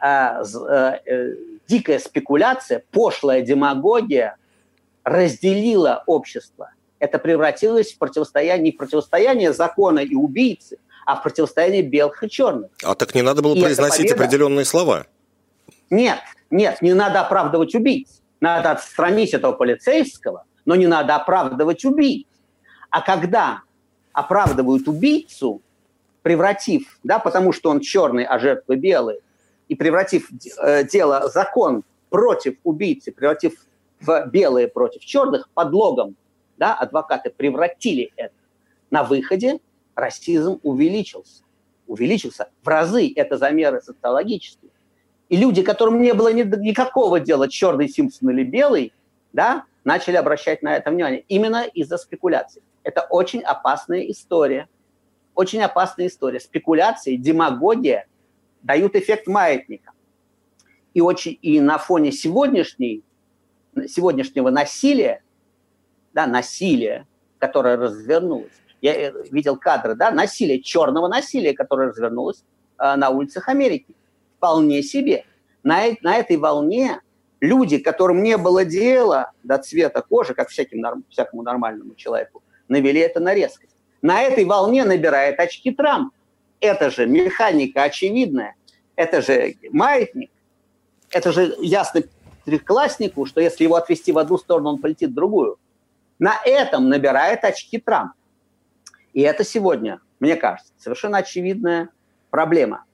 э, 0.00 0.06
э, 0.06 1.00
э, 1.04 1.34
дикая 1.66 1.98
спекуляция, 1.98 2.84
пошлая 2.92 3.42
демагогия 3.42 4.36
разделила 5.02 6.04
общество. 6.06 6.70
Это 7.00 7.18
превратилось 7.18 7.92
в 7.92 7.98
противостояние, 7.98 8.70
не 8.70 8.72
в 8.72 8.76
противостояние 8.76 9.52
закона 9.52 9.98
и 9.98 10.14
убийцы, 10.14 10.78
а 11.04 11.16
в 11.16 11.22
противостояние 11.24 11.82
белых 11.82 12.22
и 12.22 12.30
черных. 12.30 12.70
А 12.84 12.94
так 12.94 13.14
не 13.14 13.22
надо 13.22 13.42
было 13.42 13.54
и 13.54 13.60
произносить 13.60 14.10
победа... 14.10 14.24
определенные 14.24 14.64
слова. 14.64 15.06
Нет, 15.90 16.20
нет, 16.50 16.82
не 16.82 16.94
надо 16.94 17.20
оправдывать 17.20 17.74
убийц. 17.74 18.22
Надо 18.40 18.72
отстранить 18.72 19.34
этого 19.34 19.52
полицейского, 19.52 20.44
но 20.64 20.76
не 20.76 20.86
надо 20.86 21.16
оправдывать 21.16 21.84
убийц. 21.84 22.26
А 22.90 23.00
когда 23.00 23.62
оправдывают 24.12 24.88
убийцу, 24.88 25.62
превратив, 26.22 26.98
да, 27.02 27.18
потому 27.18 27.52
что 27.52 27.70
он 27.70 27.80
черный, 27.80 28.24
а 28.24 28.38
жертвы 28.38 28.76
белые, 28.76 29.20
и 29.68 29.74
превратив 29.74 30.28
э, 30.60 30.84
дело, 30.84 31.28
закон 31.28 31.84
против 32.10 32.56
убийцы, 32.64 33.12
превратив 33.12 33.54
в 34.00 34.26
белые 34.26 34.68
против 34.68 35.02
черных, 35.02 35.48
подлогом, 35.50 36.16
да, 36.56 36.74
адвокаты 36.74 37.30
превратили 37.30 38.12
это. 38.16 38.34
На 38.90 39.02
выходе 39.02 39.60
расизм 39.94 40.60
увеличился. 40.62 41.42
Увеличился 41.86 42.48
в 42.62 42.68
разы. 42.68 43.12
Это 43.14 43.36
замеры 43.36 43.80
социологические. 43.80 44.70
И 45.28 45.36
люди, 45.36 45.62
которым 45.62 46.00
не 46.00 46.14
было 46.14 46.32
ни, 46.32 46.42
никакого 46.42 47.18
дела, 47.18 47.48
черный 47.48 47.88
Симпсон 47.88 48.30
или 48.30 48.44
белый, 48.44 48.92
да, 49.32 49.64
начали 49.84 50.16
обращать 50.16 50.62
на 50.62 50.76
это 50.76 50.90
внимание. 50.90 51.24
Именно 51.28 51.64
из-за 51.64 51.98
спекуляций. 51.98 52.62
Это 52.84 53.02
очень 53.02 53.42
опасная 53.42 54.00
история. 54.10 54.68
Очень 55.34 55.62
опасная 55.62 56.06
история. 56.06 56.40
Спекуляции, 56.40 57.16
демагогия 57.16 58.06
дают 58.62 58.94
эффект 58.94 59.26
маятника. 59.26 59.92
И, 60.94 61.00
очень, 61.00 61.38
и 61.42 61.60
на 61.60 61.78
фоне 61.78 62.12
сегодняшней, 62.12 63.02
сегодняшнего 63.88 64.50
насилия, 64.50 65.22
да, 66.14 66.26
насилия, 66.26 67.06
которое 67.38 67.76
развернулось, 67.76 68.52
я 68.80 68.94
э, 68.94 69.12
видел 69.30 69.56
кадры, 69.56 69.94
да, 69.94 70.10
насилия, 70.10 70.60
черного 70.62 71.08
насилия, 71.08 71.52
которое 71.52 71.88
развернулось 71.88 72.44
э, 72.78 72.96
на 72.96 73.10
улицах 73.10 73.48
Америки 73.48 73.94
вполне 74.46 74.82
себе. 74.82 75.24
На, 75.64 75.82
на 76.02 76.16
этой 76.16 76.36
волне 76.36 77.00
люди, 77.40 77.78
которым 77.78 78.22
не 78.22 78.36
было 78.36 78.64
дела 78.64 79.32
до 79.42 79.58
цвета 79.58 80.02
кожи, 80.02 80.34
как 80.34 80.48
всяким, 80.50 81.04
всякому 81.10 81.42
нормальному 81.42 81.94
человеку, 81.96 82.42
навели 82.68 83.00
это 83.00 83.18
на 83.18 83.34
резкость. 83.34 83.74
На 84.02 84.22
этой 84.22 84.44
волне 84.44 84.84
набирает 84.84 85.40
очки 85.40 85.72
Трамп. 85.72 86.12
Это 86.60 86.90
же 86.90 87.06
механика 87.06 87.82
очевидная, 87.82 88.54
это 88.94 89.20
же 89.20 89.56
маятник, 89.70 90.30
это 91.10 91.32
же 91.32 91.54
ясно 91.58 92.02
трехкласснику, 92.44 93.26
что 93.26 93.40
если 93.40 93.64
его 93.64 93.74
отвести 93.74 94.12
в 94.12 94.18
одну 94.18 94.38
сторону, 94.38 94.70
он 94.70 94.78
полетит 94.78 95.10
в 95.10 95.14
другую. 95.14 95.58
На 96.18 96.40
этом 96.44 96.88
набирает 96.88 97.44
очки 97.44 97.78
Трамп. 97.78 98.12
И 99.12 99.20
это 99.22 99.44
сегодня, 99.44 100.00
мне 100.20 100.36
кажется, 100.36 100.72
совершенно 100.78 101.18
очевидная 101.18 101.88
проблема. 102.30 102.84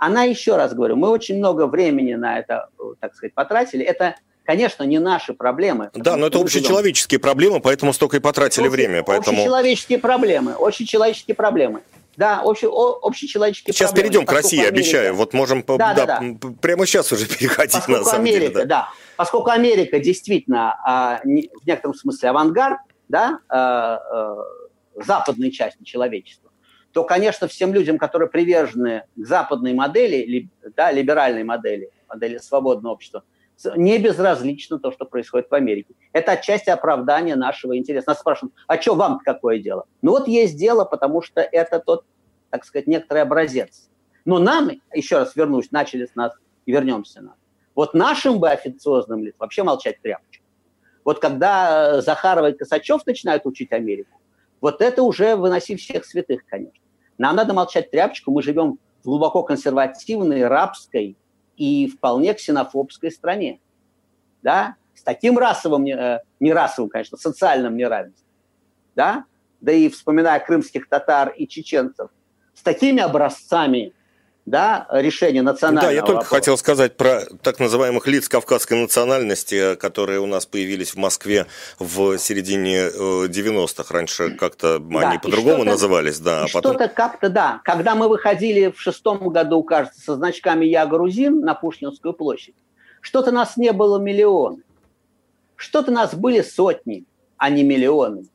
Она, 0.00 0.24
еще 0.24 0.56
раз 0.56 0.72
говорю, 0.72 0.96
мы 0.96 1.10
очень 1.10 1.36
много 1.36 1.66
времени 1.66 2.14
на 2.14 2.38
это, 2.38 2.70
так 3.00 3.14
сказать, 3.14 3.34
потратили. 3.34 3.84
Это 3.84 4.16
конечно, 4.44 4.82
не 4.82 4.98
наши 4.98 5.34
проблемы. 5.34 5.90
Да, 5.94 6.16
но 6.16 6.26
это 6.26 6.40
общечеловеческие 6.40 7.18
живем. 7.18 7.22
проблемы, 7.22 7.60
поэтому 7.60 7.92
столько 7.92 8.16
и 8.16 8.20
потратили 8.20 8.64
Общ, 8.64 8.72
время. 8.72 9.04
Поэтому... 9.04 9.36
Общечеловеческие 9.36 9.98
проблемы, 9.98 10.54
общечеловеческие 10.58 11.34
проблемы. 11.36 11.82
Да, 12.16 12.40
общ, 12.42 12.64
общечеловеческие 12.64 13.72
сейчас 13.72 13.90
проблемы. 13.90 14.08
Сейчас 14.08 14.12
перейдем 14.12 14.26
к 14.26 14.32
России, 14.32 14.58
Америка... 14.58 14.74
обещаю. 14.74 15.14
Вот 15.14 15.34
можем 15.34 15.62
да, 15.66 15.76
да, 15.76 15.94
да, 15.94 16.20
да. 16.20 16.48
прямо 16.60 16.86
сейчас 16.86 17.12
уже 17.12 17.26
переходить 17.38 17.74
Поскольку 17.74 18.00
на 18.00 18.04
самом 18.04 18.20
Америка, 18.22 18.40
деле. 18.40 18.54
Да. 18.54 18.64
да. 18.64 18.88
Поскольку 19.16 19.50
Америка 19.50 20.00
действительно 20.00 20.80
а, 20.84 21.20
не, 21.24 21.50
в 21.62 21.66
некотором 21.66 21.94
смысле 21.94 22.30
авангард, 22.30 22.78
да, 23.08 23.38
а, 23.48 23.96
а, 23.96 24.36
западной 24.96 25.52
части 25.52 25.84
человечества, 25.84 26.49
то, 26.92 27.04
конечно, 27.04 27.46
всем 27.46 27.72
людям, 27.72 27.98
которые 27.98 28.28
привержены 28.28 29.04
к 29.16 29.26
западной 29.26 29.74
модели, 29.74 30.48
да, 30.76 30.90
либеральной 30.90 31.44
модели, 31.44 31.90
модели 32.08 32.38
свободного 32.38 32.94
общества, 32.94 33.22
не 33.76 33.98
безразлично 33.98 34.78
то, 34.78 34.90
что 34.90 35.04
происходит 35.04 35.50
в 35.50 35.54
Америке. 35.54 35.94
Это 36.12 36.32
отчасти 36.32 36.70
оправдание 36.70 37.36
нашего 37.36 37.76
интереса. 37.76 38.10
Нас 38.10 38.20
спрашивают, 38.20 38.54
а 38.66 38.80
что 38.80 38.94
вам 38.94 39.20
какое 39.24 39.58
дело? 39.58 39.84
Ну 40.02 40.12
вот 40.12 40.28
есть 40.28 40.56
дело, 40.56 40.84
потому 40.84 41.22
что 41.22 41.40
это 41.40 41.78
тот, 41.78 42.04
так 42.48 42.64
сказать, 42.64 42.86
некоторый 42.86 43.22
образец. 43.22 43.90
Но 44.24 44.38
нам, 44.38 44.70
еще 44.94 45.18
раз 45.18 45.36
вернусь, 45.36 45.70
начали 45.70 46.06
с 46.06 46.14
нас 46.14 46.32
и 46.66 46.72
вернемся 46.72 47.20
на. 47.20 47.34
Вот 47.74 47.94
нашим 47.94 48.40
бы 48.40 48.50
официозным 48.50 49.22
лицам 49.22 49.38
вообще 49.40 49.62
молчать 49.62 50.00
тряпочку. 50.02 50.44
Вот 51.04 51.18
когда 51.18 52.00
Захарова 52.00 52.50
и 52.50 52.52
Косачев 52.52 53.06
начинают 53.06 53.46
учить 53.46 53.72
Америку, 53.72 54.20
вот 54.60 54.82
это 54.82 55.02
уже 55.02 55.36
выноси 55.36 55.76
всех 55.76 56.04
святых, 56.04 56.44
конечно. 56.46 56.80
Нам 57.18 57.36
надо 57.36 57.52
молчать 57.52 57.90
тряпочку, 57.90 58.30
мы 58.30 58.42
живем 58.42 58.78
в 59.02 59.04
глубоко 59.04 59.42
консервативной, 59.42 60.46
рабской 60.46 61.16
и 61.56 61.88
вполне 61.88 62.34
ксенофобской 62.34 63.10
стране. 63.10 63.60
Да? 64.42 64.76
С 64.94 65.02
таким 65.02 65.38
расовым, 65.38 65.86
э, 65.86 66.22
не 66.40 66.52
расовым, 66.52 66.90
конечно, 66.90 67.16
социальным 67.18 67.76
неравенством. 67.76 68.28
Да? 68.94 69.24
Да 69.60 69.72
и 69.72 69.88
вспоминая 69.88 70.40
крымских 70.40 70.88
татар 70.88 71.30
и 71.30 71.46
чеченцев, 71.46 72.10
с 72.54 72.62
такими 72.62 73.02
образцами 73.02 73.94
да, 74.46 74.86
решение 74.90 75.42
национального 75.42 75.88
Да, 75.88 75.92
я 75.92 76.00
только 76.00 76.22
вопроса. 76.22 76.34
хотел 76.34 76.58
сказать 76.58 76.96
про 76.96 77.22
так 77.42 77.60
называемых 77.60 78.06
лиц 78.06 78.28
кавказской 78.28 78.74
национальности, 78.80 79.76
которые 79.76 80.20
у 80.20 80.26
нас 80.26 80.46
появились 80.46 80.94
в 80.94 80.96
Москве 80.96 81.46
в 81.78 82.18
середине 82.18 82.88
90-х. 82.88 83.92
Раньше 83.92 84.30
как-то 84.30 84.78
Да, 84.78 85.10
они 85.10 85.18
по-другому 85.18 85.64
назывались, 85.64 86.18
да. 86.18 86.44
А 86.44 86.46
потом... 86.52 86.72
Что-то 86.72 86.88
как-то, 86.88 87.28
да. 87.28 87.60
Когда 87.64 87.94
мы 87.94 88.08
выходили 88.08 88.70
в 88.70 88.80
шестом 88.80 89.28
году, 89.28 89.62
кажется, 89.62 90.00
со 90.00 90.14
значками 90.16 90.64
«Я 90.64 90.86
грузин» 90.86 91.40
на 91.40 91.54
Пушкинскую 91.54 92.14
площадь, 92.14 92.54
что-то 93.00 93.30
нас 93.32 93.56
не 93.56 93.72
было 93.72 93.98
миллионы. 93.98 94.62
Что-то 95.56 95.90
нас 95.90 96.14
были 96.14 96.40
сотни, 96.40 97.04
а 97.36 97.50
не 97.50 97.62
миллионы. 97.62 98.26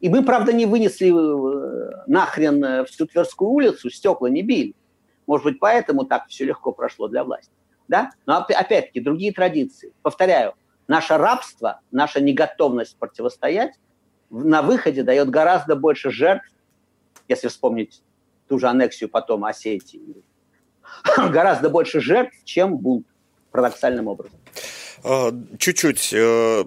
И 0.00 0.08
мы, 0.08 0.22
правда, 0.22 0.52
не 0.52 0.66
вынесли 0.66 1.08
э, 1.08 2.04
нахрен 2.06 2.64
э, 2.64 2.84
всю 2.84 3.06
Тверскую 3.06 3.50
улицу, 3.50 3.90
стекла 3.90 4.28
не 4.28 4.42
били. 4.42 4.74
Может 5.26 5.44
быть, 5.44 5.58
поэтому 5.60 6.04
так 6.04 6.26
все 6.28 6.44
легко 6.44 6.72
прошло 6.72 7.08
для 7.08 7.24
власти. 7.24 7.50
Да? 7.88 8.10
Но 8.26 8.38
опя- 8.40 8.54
опять-таки, 8.54 9.00
другие 9.00 9.32
традиции. 9.32 9.92
Повторяю, 10.02 10.54
наше 10.88 11.16
рабство, 11.16 11.80
наша 11.90 12.20
неготовность 12.20 12.96
противостоять 12.98 13.74
на 14.30 14.62
выходе 14.62 15.02
дает 15.02 15.30
гораздо 15.30 15.76
больше 15.76 16.10
жертв, 16.10 16.46
если 17.28 17.48
вспомнить 17.48 18.02
ту 18.48 18.58
же 18.58 18.66
аннексию 18.68 19.08
потом 19.08 19.44
Осетии, 19.44 20.22
гораздо 21.16 21.70
больше 21.70 22.00
жертв, 22.00 22.34
чем 22.44 22.76
бунт, 22.76 23.06
парадоксальным 23.50 24.08
образом. 24.08 24.38
А, 25.04 25.30
Чуть-чуть, 25.58 26.12
э, 26.14 26.64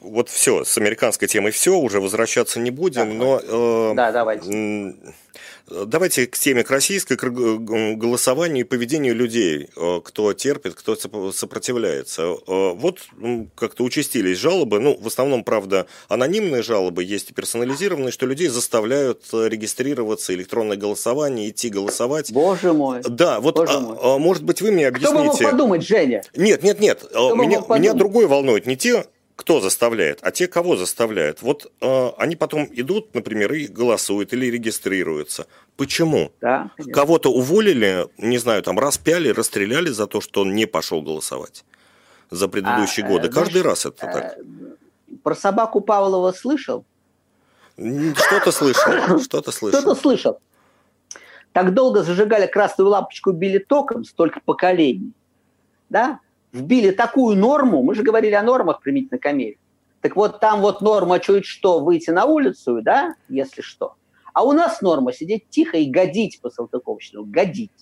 вот 0.00 0.28
все, 0.30 0.64
с 0.64 0.76
американской 0.78 1.28
темой 1.28 1.52
все, 1.52 1.76
уже 1.78 2.00
возвращаться 2.00 2.58
не 2.60 2.70
будем, 2.70 3.16
но... 3.18 3.40
э, 3.42 3.92
Да, 3.94 4.10
давайте. 4.12 4.50
Давайте 5.86 6.26
к 6.26 6.38
теме 6.38 6.64
к 6.64 6.70
российской, 6.70 7.16
к 7.16 7.24
голосованию 7.96 8.64
и 8.64 8.68
поведению 8.68 9.14
людей, 9.14 9.68
э, 9.76 10.00
кто 10.04 10.32
терпит, 10.32 10.74
кто 10.74 10.94
соп- 10.94 11.32
сопротивляется. 11.32 12.22
Э, 12.46 12.72
Вот 12.74 13.00
как-то 13.54 13.84
участились 13.84 14.38
жалобы, 14.38 14.78
ну, 14.80 14.96
в 14.98 15.06
основном, 15.06 15.44
правда, 15.44 15.86
анонимные 16.08 16.62
жалобы, 16.62 17.04
есть 17.04 17.30
и 17.30 17.34
персонализированные, 17.34 18.12
что 18.12 18.26
людей 18.26 18.48
заставляют 18.48 19.24
э, 19.32 19.48
регистрироваться, 19.48 20.34
электронное 20.34 20.76
голосование, 20.76 21.50
идти 21.50 21.68
голосовать. 21.68 22.32
Боже 22.32 22.72
мой. 22.72 23.00
Да, 23.08 23.40
вот, 23.40 23.56
Боже 23.56 23.72
а- 23.74 23.80
мой. 23.80 23.96
а, 24.00 24.18
может 24.18 24.44
быть, 24.44 24.62
вы 24.62 24.70
мне 24.72 24.90
Кто 24.90 25.08
бы 25.12 25.18
мог 25.18 25.26
объясните... 25.28 25.50
подумать, 25.50 25.86
Женя? 25.86 26.22
Нет, 26.34 26.62
нет, 26.62 26.80
нет. 26.80 27.02
Кто 27.08 27.34
Меня, 27.34 27.60
меня 27.68 27.92
другое 27.94 28.26
волнует. 28.26 28.66
Не 28.66 28.76
те, 28.76 29.04
кто 29.38 29.60
заставляет, 29.60 30.18
а 30.22 30.32
те, 30.32 30.48
кого 30.48 30.76
заставляют. 30.76 31.42
Вот 31.42 31.70
э, 31.80 32.08
они 32.18 32.34
потом 32.34 32.68
идут, 32.72 33.14
например, 33.14 33.52
и 33.52 33.68
голосуют 33.68 34.32
или 34.32 34.46
регистрируются. 34.46 35.46
Почему? 35.76 36.32
Да, 36.40 36.72
конечно. 36.76 36.92
Кого-то 36.92 37.30
уволили, 37.32 38.08
не 38.18 38.38
знаю, 38.38 38.64
там 38.64 38.80
распяли, 38.80 39.28
расстреляли 39.28 39.90
за 39.90 40.08
то, 40.08 40.20
что 40.20 40.40
он 40.40 40.56
не 40.56 40.66
пошел 40.66 41.02
голосовать 41.02 41.64
за 42.30 42.48
предыдущие 42.48 43.06
А, 43.06 43.08
годы. 43.08 43.28
э, 43.28 43.30
Каждый 43.30 43.60
знаешь, 43.60 43.66
раз 43.66 43.86
это 43.86 44.06
так. 44.06 44.38
э, 44.38 44.42
Про 45.22 45.36
собаку 45.36 45.80
Павлова 45.82 46.32
слышал? 46.32 46.84
Что-то 47.76 48.50
слышал, 48.50 49.20
что-то 49.22 49.52
слышал. 49.52 49.80
Кто-то 49.80 50.00
слышал. 50.00 50.40
Так 51.52 51.74
долго 51.74 52.02
зажигали 52.02 52.48
красную 52.48 52.88
лампочку, 52.88 53.30
били 53.30 53.58
током, 53.58 54.04
столько 54.04 54.40
поколений. 54.44 55.12
Да? 55.90 56.18
Вбили 56.52 56.90
такую 56.90 57.36
норму, 57.36 57.82
мы 57.82 57.94
же 57.94 58.02
говорили 58.02 58.34
о 58.34 58.42
нормах 58.42 58.80
применительно 58.80 59.18
к 59.18 59.26
Америке. 59.26 59.58
Так 60.00 60.16
вот, 60.16 60.40
там 60.40 60.60
вот 60.60 60.80
норма 60.80 61.18
чуть 61.18 61.44
что 61.44 61.80
выйти 61.80 62.10
на 62.10 62.24
улицу, 62.24 62.80
да, 62.82 63.14
если 63.28 63.62
что. 63.62 63.94
А 64.32 64.44
у 64.44 64.52
нас 64.52 64.80
норма 64.80 65.12
сидеть 65.12 65.48
тихо 65.50 65.76
и 65.76 65.86
годить 65.90 66.40
по 66.40 66.50
Салтыковщину, 66.50 67.24
годить. 67.24 67.72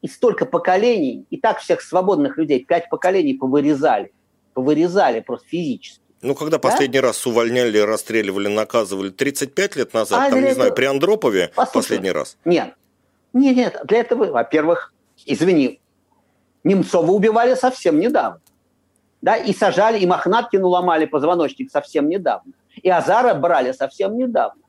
И 0.00 0.08
столько 0.08 0.46
поколений, 0.46 1.26
и 1.30 1.36
так 1.36 1.58
всех 1.58 1.80
свободных 1.82 2.38
людей, 2.38 2.64
пять 2.64 2.88
поколений 2.88 3.34
повырезали. 3.34 4.12
Повырезали 4.54 5.20
просто 5.20 5.48
физически. 5.48 6.00
Ну, 6.22 6.34
когда 6.36 6.58
последний 6.60 7.00
раз 7.00 7.26
увольняли, 7.26 7.78
расстреливали, 7.78 8.46
наказывали? 8.46 9.10
35 9.10 9.74
лет 9.76 9.92
назад, 9.92 10.20
А, 10.20 10.30
там, 10.30 10.38
не 10.38 10.52
знаю, 10.52 10.68
этого- 10.68 10.74
при 10.76 10.84
Андропове 10.84 11.50
Послушай, 11.56 11.82
последний 11.82 12.12
раз. 12.12 12.36
Нет. 12.44 12.74
Нет, 13.32 13.56
нет, 13.56 13.80
для 13.84 13.98
этого, 14.00 14.26
во-первых, 14.26 14.92
извини, 15.26 15.80
Немцова 16.64 17.10
убивали 17.10 17.54
совсем 17.54 17.98
недавно. 17.98 18.40
Да, 19.20 19.36
и 19.36 19.52
сажали, 19.54 19.98
и 19.98 20.06
Мохнаткину 20.06 20.68
ломали 20.68 21.06
позвоночник 21.06 21.70
совсем 21.70 22.08
недавно. 22.08 22.52
И 22.82 22.88
Азара 22.88 23.34
брали 23.34 23.72
совсем 23.72 24.16
недавно. 24.16 24.62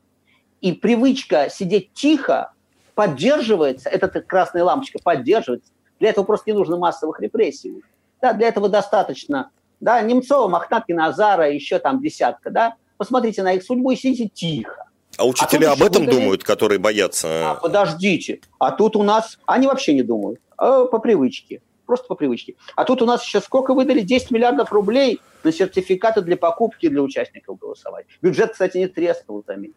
И 0.60 0.72
привычка 0.72 1.48
сидеть 1.50 1.92
тихо 1.92 2.52
поддерживается, 2.94 3.88
эта 3.88 4.08
красная 4.20 4.62
лампочка 4.64 4.98
поддерживается. 5.02 5.72
Для 5.98 6.10
этого 6.10 6.24
просто 6.24 6.50
не 6.50 6.56
нужно 6.56 6.76
массовых 6.76 7.20
репрессий. 7.20 7.82
Да, 8.22 8.32
для 8.32 8.48
этого 8.48 8.68
достаточно. 8.68 9.50
Да, 9.80 10.00
Немцова, 10.00 10.48
Мохнаткина, 10.48 11.06
Азара, 11.06 11.50
еще 11.50 11.78
там 11.78 12.00
десятка. 12.00 12.50
Да? 12.50 12.74
Посмотрите 12.96 13.42
на 13.42 13.52
их 13.54 13.64
судьбу 13.64 13.90
и 13.90 13.96
сидите 13.96 14.28
тихо. 14.32 14.86
А 15.18 15.26
учителя 15.26 15.70
тут 15.72 15.80
об 15.80 15.86
этом 15.86 16.06
выдали- 16.06 16.20
думают, 16.20 16.44
которые 16.44 16.78
боятся? 16.78 17.50
А, 17.50 17.54
подождите. 17.54 18.40
А 18.58 18.70
тут 18.70 18.96
у 18.96 19.02
нас... 19.02 19.38
Они 19.46 19.66
вообще 19.66 19.94
не 19.94 20.02
думают. 20.02 20.40
А, 20.56 20.86
по 20.86 20.98
привычке. 20.98 21.60
Просто 21.86 22.06
по 22.06 22.14
привычке. 22.14 22.56
А 22.76 22.84
тут 22.84 23.02
у 23.02 23.06
нас 23.06 23.24
еще 23.24 23.40
сколько 23.40 23.74
выдали? 23.74 24.00
10 24.00 24.30
миллиардов 24.30 24.72
рублей 24.72 25.20
на 25.42 25.52
сертификаты 25.52 26.22
для 26.22 26.36
покупки 26.36 26.88
для 26.88 27.02
участников 27.02 27.58
голосования. 27.58 28.06
Бюджет, 28.22 28.52
кстати, 28.52 28.78
не 28.78 28.88
треснул, 28.88 29.44
заметьте. 29.46 29.76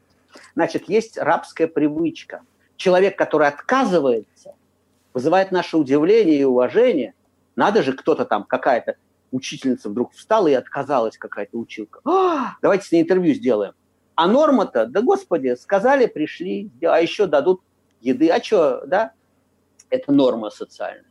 Значит, 0.56 0.90
есть 0.90 1.18
рабская 1.18 1.68
привычка. 1.68 2.42
Человек, 2.76 3.18
который 3.18 3.48
отказывается, 3.48 4.56
вызывает 5.14 5.52
наше 5.52 5.78
удивление 5.78 6.40
и 6.40 6.44
уважение. 6.44 7.14
Надо 7.56 7.82
же, 7.82 7.94
кто-то 7.94 8.26
там, 8.26 8.44
какая-то 8.44 8.96
учительница 9.32 9.90
вдруг 9.90 10.14
встала 10.14 10.48
и 10.48 10.54
отказалась, 10.54 11.18
какая-то 11.18 11.58
училка. 11.58 12.00
«А, 12.06 12.56
давайте 12.62 12.86
с 12.86 12.92
ней 12.92 13.02
интервью 13.02 13.34
сделаем. 13.34 13.74
А 14.16 14.28
норма-то, 14.28 14.86
да 14.86 15.02
господи, 15.02 15.56
сказали, 15.56 16.06
пришли, 16.06 16.72
а 16.82 17.02
еще 17.02 17.28
дадут 17.28 17.62
еды. 18.02 18.30
А 18.30 18.42
что, 18.42 18.84
да? 18.86 19.12
Это 19.90 20.12
норма 20.12 20.50
социальная. 20.50 21.06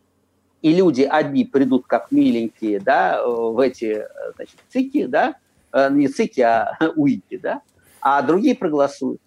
И 0.66 0.72
люди 0.74 1.02
одни 1.02 1.44
придут 1.44 1.86
как 1.86 2.10
миленькие, 2.10 2.80
да, 2.80 3.24
в 3.24 3.60
эти, 3.60 3.84
э, 3.84 4.06
значит, 4.36 4.56
цики, 4.68 5.06
да, 5.06 5.36
Э, 5.76 5.90
не 5.90 6.08
цики, 6.08 6.40
а 6.40 6.76
уики, 6.96 7.36
да, 7.36 7.60
а 8.00 8.22
другие 8.22 8.54
проголосуют. 8.54 9.20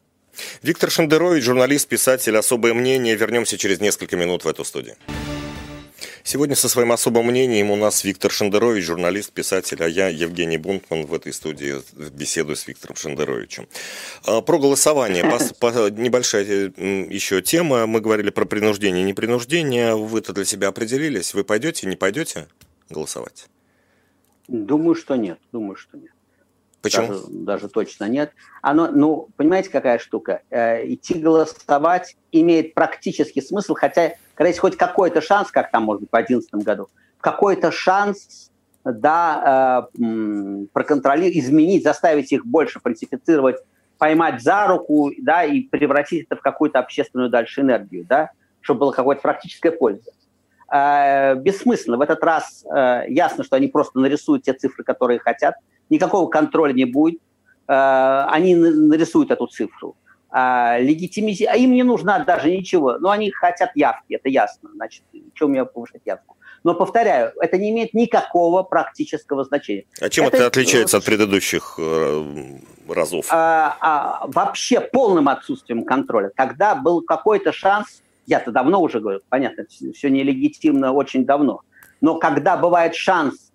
Виктор 0.63 0.89
Шендерович, 0.89 1.43
журналист, 1.43 1.87
писатель, 1.87 2.35
особое 2.37 2.73
мнение. 2.73 3.15
Вернемся 3.15 3.57
через 3.57 3.79
несколько 3.79 4.15
минут 4.15 4.45
в 4.45 4.47
эту 4.47 4.63
студию. 4.63 4.95
Сегодня 6.29 6.55
со 6.55 6.69
своим 6.69 6.91
особым 6.91 7.25
мнением 7.25 7.71
у 7.71 7.75
нас 7.75 8.03
Виктор 8.03 8.29
Шендерович, 8.31 8.85
журналист, 8.85 9.31
писатель, 9.31 9.83
а 9.83 9.87
я, 9.87 10.09
Евгений 10.09 10.59
Бунтман, 10.59 11.07
в 11.07 11.13
этой 11.15 11.33
студии 11.33 11.77
беседую 12.11 12.55
с 12.55 12.67
Виктором 12.67 12.95
Шендеровичем. 12.95 13.67
А, 14.27 14.39
Про 14.41 14.59
голосование. 14.59 15.23
Пос- 15.23 15.55
по- 15.59 15.89
Небольшая 15.89 16.71
м, 16.77 17.09
еще 17.09 17.41
тема. 17.41 17.87
Мы 17.87 17.99
говорили 17.99 18.29
про 18.29 18.45
принуждение 18.45 19.01
и 19.01 19.07
непринуждение. 19.07 19.95
Вы-то 19.95 20.31
для 20.31 20.45
себя 20.45 20.67
определились? 20.67 21.33
Вы 21.33 21.43
пойдете, 21.43 21.87
не 21.87 21.95
пойдете 21.95 22.47
голосовать? 22.91 23.47
Думаю, 24.47 24.93
что 24.93 25.15
нет, 25.15 25.39
думаю, 25.51 25.77
что 25.77 25.97
нет. 25.97 26.11
Почему? 26.81 27.07
Даже, 27.07 27.23
даже 27.29 27.69
точно 27.69 28.05
нет. 28.05 28.31
Оно, 28.61 28.87
ну, 28.87 29.27
понимаете, 29.35 29.69
какая 29.69 29.99
штука? 29.99 30.41
Э, 30.49 30.85
идти 30.87 31.15
голосовать 31.15 32.15
имеет 32.31 32.73
практический 32.73 33.41
смысл, 33.41 33.73
хотя, 33.73 34.13
когда 34.35 34.47
есть 34.47 34.59
хоть 34.59 34.77
какой-то 34.77 35.21
шанс, 35.21 35.51
как 35.51 35.71
там, 35.71 35.83
может 35.83 36.01
быть, 36.01 36.09
в 36.09 36.13
2011 36.13 36.65
году, 36.65 36.89
какой-то 37.19 37.71
шанс, 37.71 38.49
да, 38.85 39.89
э, 39.93 40.65
проконтролировать, 40.71 41.37
изменить, 41.37 41.83
заставить 41.83 42.31
их 42.31 42.45
больше 42.45 42.79
фальсифицировать, 42.79 43.57
поймать 43.97 44.41
за 44.41 44.67
руку, 44.67 45.11
да, 45.17 45.43
и 45.43 45.61
превратить 45.61 46.25
это 46.29 46.37
в 46.37 46.41
какую-то 46.41 46.79
общественную 46.79 47.29
дальше 47.29 47.61
энергию, 47.61 48.05
да, 48.07 48.31
чтобы 48.61 48.81
была 48.81 48.93
какая-то 48.93 49.21
практическая 49.21 49.71
польза. 49.71 50.11
Э, 50.71 51.35
бессмысленно. 51.35 51.97
В 51.97 52.01
этот 52.01 52.23
раз 52.23 52.63
э, 52.65 53.03
ясно, 53.09 53.43
что 53.43 53.55
они 53.55 53.67
просто 53.67 53.99
нарисуют 53.99 54.43
те 54.43 54.53
цифры, 54.53 54.83
которые 54.83 55.19
хотят, 55.19 55.55
никакого 55.89 56.29
контроля 56.29 56.73
не 56.73 56.85
будет. 56.85 57.19
Э, 57.67 58.25
они 58.29 58.55
на- 58.55 58.71
нарисуют 58.71 59.31
эту 59.31 59.47
цифру. 59.47 59.95
А, 60.31 60.77
легитимизи... 60.79 61.45
а 61.45 61.55
им 61.55 61.71
не 61.73 61.83
нужно 61.83 62.23
даже 62.25 62.51
ничего. 62.51 62.97
Но 62.99 63.09
они 63.09 63.31
хотят 63.31 63.71
явки, 63.75 64.13
это 64.13 64.29
ясно. 64.29 64.69
Значит, 64.75 65.03
чем 65.33 65.49
мне 65.49 65.65
повышать 65.65 66.01
явку? 66.05 66.37
Но, 66.63 66.75
повторяю, 66.75 67.31
это 67.41 67.57
не 67.57 67.71
имеет 67.71 67.93
никакого 67.93 68.63
практического 68.63 69.43
значения. 69.43 69.85
А 69.99 70.09
чем 70.09 70.27
это, 70.27 70.37
это- 70.37 70.47
отличается 70.47 70.97
от 70.97 71.05
предыдущих 71.05 71.75
э, 71.79 72.23
разов? 72.87 73.25
А, 73.31 73.77
а, 73.79 74.27
вообще 74.27 74.81
полным 74.81 75.29
отсутствием 75.29 75.83
контроля. 75.83 76.31
Когда 76.35 76.75
был 76.75 77.01
какой-то 77.01 77.51
шанс, 77.51 78.03
я-то 78.27 78.51
давно 78.51 78.81
уже 78.81 78.99
говорю, 78.99 79.21
понятно, 79.29 79.65
все 79.67 80.09
нелегитимно 80.09 80.91
очень 80.91 81.25
давно, 81.25 81.61
но 82.01 82.19
когда 82.19 82.57
бывает 82.57 82.93
шанс, 82.93 83.48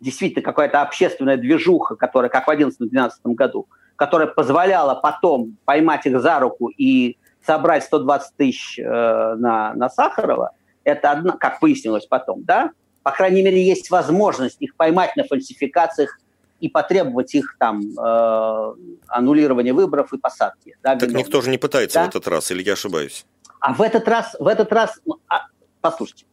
действительно 0.00 0.42
какая-то 0.42 0.82
общественная 0.82 1.36
движуха, 1.36 1.96
которая, 1.96 2.30
как 2.30 2.46
в 2.46 2.50
2011-2012 2.50 3.10
году, 3.24 3.68
которая 3.96 4.28
позволяла 4.28 4.94
потом 4.94 5.56
поймать 5.64 6.06
их 6.06 6.20
за 6.20 6.38
руку 6.38 6.68
и 6.68 7.16
собрать 7.44 7.84
120 7.84 8.36
тысяч 8.36 8.78
э, 8.78 8.84
на, 8.84 9.74
на 9.74 9.88
Сахарова, 9.88 10.52
это 10.84 11.10
одна, 11.10 11.32
как 11.32 11.60
выяснилось 11.60 12.06
потом, 12.06 12.44
да, 12.44 12.72
по 13.02 13.10
крайней 13.10 13.42
мере, 13.42 13.64
есть 13.64 13.90
возможность 13.90 14.58
их 14.60 14.76
поймать 14.76 15.16
на 15.16 15.24
фальсификациях 15.24 16.18
и 16.60 16.68
потребовать 16.68 17.34
их 17.34 17.56
там 17.58 17.80
э, 17.80 18.74
аннулирования 19.06 19.72
выборов 19.72 20.12
и 20.12 20.18
посадки. 20.18 20.76
Да, 20.82 20.92
так 20.92 21.02
виновных. 21.02 21.26
никто 21.26 21.40
же 21.40 21.50
не 21.50 21.58
пытается 21.58 22.00
да? 22.00 22.04
в 22.04 22.08
этот 22.08 22.28
раз, 22.28 22.50
или 22.50 22.62
я 22.62 22.74
ошибаюсь? 22.74 23.24
А 23.60 23.72
в 23.72 23.82
этот 23.82 24.06
раз, 24.08 24.36
в 24.38 24.46
этот 24.46 24.72
раз, 24.72 25.00
ну, 25.06 25.18
а, 25.28 25.46
послушайте, 25.80 26.26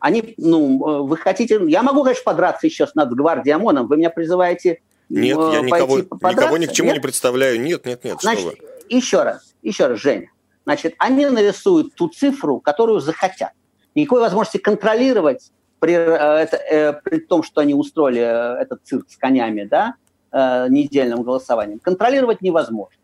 они, 0.00 0.34
ну, 0.36 1.04
вы 1.04 1.16
хотите, 1.16 1.60
я 1.66 1.82
могу, 1.82 2.02
конечно, 2.02 2.22
подраться 2.24 2.66
еще 2.66 2.86
с 2.86 2.94
Нацгвардией 2.94 3.56
ОМОНом, 3.56 3.86
вы 3.86 3.96
меня 3.96 4.10
призываете 4.10 4.80
Нет, 5.08 5.36
я 5.36 5.60
никого, 5.60 5.98
никого 5.98 6.56
ни 6.56 6.66
к 6.66 6.72
чему 6.72 6.88
нет? 6.88 6.96
не 6.96 7.02
представляю, 7.02 7.60
нет, 7.60 7.84
нет, 7.86 8.04
нет, 8.04 8.18
Значит, 8.20 8.40
что 8.40 8.50
вы. 8.50 8.58
еще 8.88 9.22
раз, 9.22 9.54
еще 9.62 9.86
раз, 9.86 9.98
Женя, 9.98 10.30
значит, 10.64 10.94
они 10.98 11.26
нарисуют 11.26 11.94
ту 11.94 12.08
цифру, 12.08 12.60
которую 12.60 13.00
захотят. 13.00 13.52
Никакой 13.94 14.20
возможности 14.20 14.58
контролировать 14.58 15.50
при, 15.80 15.94
э, 15.94 15.98
это, 15.98 16.56
э, 16.56 16.92
при 16.92 17.20
том, 17.20 17.42
что 17.42 17.60
они 17.60 17.74
устроили 17.74 18.20
э, 18.20 18.62
этот 18.62 18.80
цирк 18.84 19.08
с 19.08 19.16
конями, 19.16 19.64
да, 19.64 19.94
недельным 20.30 21.22
голосованием, 21.22 21.78
контролировать 21.78 22.42
невозможно. 22.42 22.98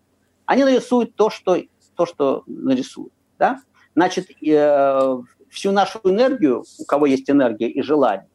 Они 0.44 0.62
нарисуют 0.62 1.14
то, 1.14 1.30
что, 1.30 1.56
то, 1.96 2.04
что 2.04 2.42
нарисуют. 2.46 3.14
Да? 3.38 3.62
Значит, 3.94 4.28
всю 5.54 5.72
нашу 5.72 6.00
энергию, 6.04 6.64
у 6.78 6.84
кого 6.84 7.06
есть 7.06 7.30
энергия 7.30 7.68
и 7.68 7.80
желание, 7.80 8.28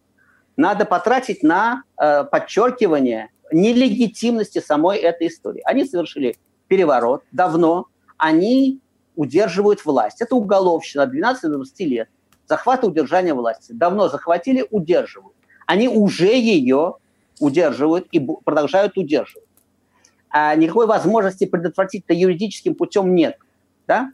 надо 0.58 0.86
потратить 0.86 1.44
на 1.44 1.84
подчеркивание 1.96 3.30
нелегитимности 3.52 4.60
самой 4.60 4.98
этой 5.00 5.28
истории. 5.28 5.62
Они 5.66 5.86
совершили 5.86 6.36
переворот 6.68 7.24
давно, 7.32 7.86
они 8.18 8.80
удерживают 9.16 9.86
власть. 9.86 10.22
Это 10.22 10.36
уголовщина 10.36 11.12
12-20 11.12 11.64
лет 11.86 12.10
захвата 12.48 12.88
удержания 12.88 13.34
власти. 13.34 13.72
Давно 13.72 14.08
захватили, 14.10 14.66
удерживают. 14.72 15.36
Они 15.66 15.88
уже 15.88 16.36
ее 16.36 16.96
удерживают 17.40 18.08
и 18.12 18.20
продолжают 18.20 18.98
удерживать. 18.98 19.48
А 20.30 20.56
никакой 20.56 20.88
возможности 20.88 21.46
предотвратить 21.46 22.04
это 22.06 22.14
юридическим 22.14 22.76
путем 22.76 23.14
нет. 23.16 23.38
Да? 23.88 24.12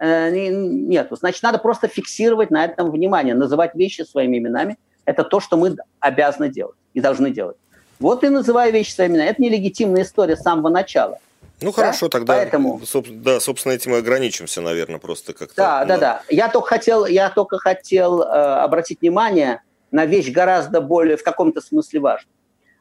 Э, 0.00 0.30
нету. 0.30 1.16
Значит, 1.16 1.42
надо 1.42 1.58
просто 1.58 1.86
фиксировать 1.86 2.50
на 2.50 2.64
этом 2.64 2.90
внимание, 2.90 3.34
называть 3.34 3.74
вещи 3.74 4.00
своими 4.00 4.38
именами. 4.38 4.78
Это 5.04 5.24
то, 5.24 5.40
что 5.40 5.58
мы 5.58 5.76
обязаны 6.00 6.48
делать 6.48 6.76
и 6.94 7.00
должны 7.00 7.30
делать. 7.30 7.58
Вот 7.98 8.24
и 8.24 8.30
называю 8.30 8.72
вещи 8.72 8.92
своими 8.92 9.12
именами. 9.12 9.28
Это 9.28 9.42
нелегитимная 9.42 10.02
история 10.02 10.36
с 10.36 10.42
самого 10.42 10.70
начала. 10.70 11.18
Ну 11.60 11.70
хорошо, 11.72 12.06
да? 12.06 12.18
тогда, 12.18 12.32
Поэтому... 12.32 12.80
да, 13.10 13.40
собственно, 13.40 13.74
этим 13.74 13.94
и 13.94 13.98
ограничимся, 13.98 14.62
наверное, 14.62 14.98
просто 14.98 15.34
как-то. 15.34 15.54
Да, 15.56 15.84
да, 15.84 15.98
да. 15.98 16.22
Я 16.30 16.48
только 16.48 16.68
хотел, 16.68 17.04
я 17.04 17.28
только 17.28 17.58
хотел 17.58 18.22
э, 18.22 18.24
обратить 18.24 19.02
внимание 19.02 19.60
на 19.90 20.06
вещь 20.06 20.30
гораздо 20.30 20.80
более, 20.80 21.18
в 21.18 21.22
каком-то 21.22 21.60
смысле 21.60 22.00
важную. 22.00 22.32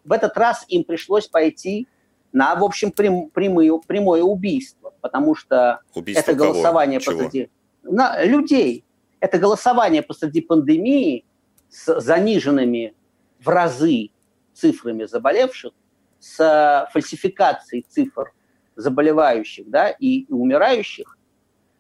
В 0.06 0.14
этот 0.14 0.38
раз 0.38 0.64
им 0.70 0.86
пришлось 0.86 1.28
пойти 1.28 1.90
на, 2.32 2.56
в 2.56 2.64
общем, 2.64 2.92
прям, 2.92 3.30
прямое, 3.30 3.78
прямое 3.86 4.22
убийство, 4.24 4.79
потому 5.02 5.36
что 5.36 5.82
убийство 5.94 6.32
это 6.32 6.34
голосование 6.34 7.00
кого? 7.00 7.18
посреди 7.18 7.50
на, 7.84 8.24
людей. 8.24 8.86
Это 9.20 9.38
голосование 9.38 10.02
посреди 10.02 10.42
пандемии 10.42 11.26
с 11.70 12.00
заниженными 12.00 12.94
в 13.40 13.50
разы 13.50 14.10
цифрами 14.54 15.06
заболевших, 15.06 15.74
с 16.20 16.88
фальсификацией 16.92 17.86
цифр 17.88 18.34
заболевающих 18.76 19.70
да, 19.70 19.90
и, 19.90 20.22
и 20.22 20.32
умирающих, 20.32 21.18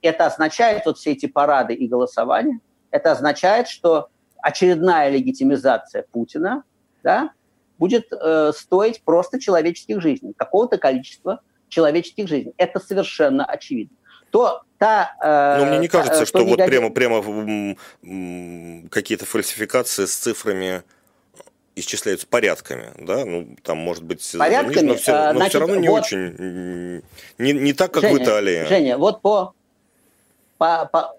это 0.01 0.25
означает, 0.25 0.85
вот 0.85 0.97
все 0.97 1.11
эти 1.11 1.25
парады 1.25 1.73
и 1.73 1.87
голосования, 1.87 2.59
это 2.91 3.11
означает, 3.11 3.67
что 3.67 4.09
очередная 4.41 5.09
легитимизация 5.09 6.05
Путина 6.11 6.63
да, 7.03 7.31
будет 7.77 8.11
э, 8.11 8.51
стоить 8.53 9.01
просто 9.03 9.39
человеческих 9.39 10.01
жизней, 10.01 10.33
какого-то 10.35 10.77
количества 10.77 11.41
человеческих 11.69 12.27
жизней. 12.27 12.53
Это 12.57 12.79
совершенно 12.79 13.45
очевидно. 13.45 13.95
То 14.31 14.63
та, 14.77 15.15
э, 15.21 15.59
Но 15.59 15.65
мне 15.65 15.77
не 15.79 15.87
кажется, 15.87 16.19
та, 16.19 16.25
что 16.25 16.39
вот 16.39 16.59
негодяй... 16.59 16.67
прямо, 16.67 16.89
прямо 16.89 17.75
какие-то 18.89 19.25
фальсификации 19.25 20.05
с 20.05 20.15
цифрами 20.15 20.83
исчисляются 21.75 22.27
порядками, 22.27 22.91
да, 22.97 23.25
ну, 23.25 23.55
там, 23.63 23.77
может 23.77 24.03
быть, 24.03 24.35
порядками, 24.37 24.73
занижено, 24.73 24.93
но, 24.93 24.99
все, 24.99 25.11
но 25.11 25.31
значит, 25.33 25.49
все 25.49 25.59
равно 25.59 25.75
не 25.75 25.89
вот, 25.89 26.03
очень, 26.03 27.01
не, 27.37 27.53
не 27.53 27.73
так, 27.73 27.91
как 27.93 28.03
Женя, 28.03 28.15
в 28.15 28.23
Италии. 28.23 28.65
Женя, 28.65 28.97
вот 28.97 29.21
по, 29.21 29.53
по, 30.57 30.89
по 30.91 31.15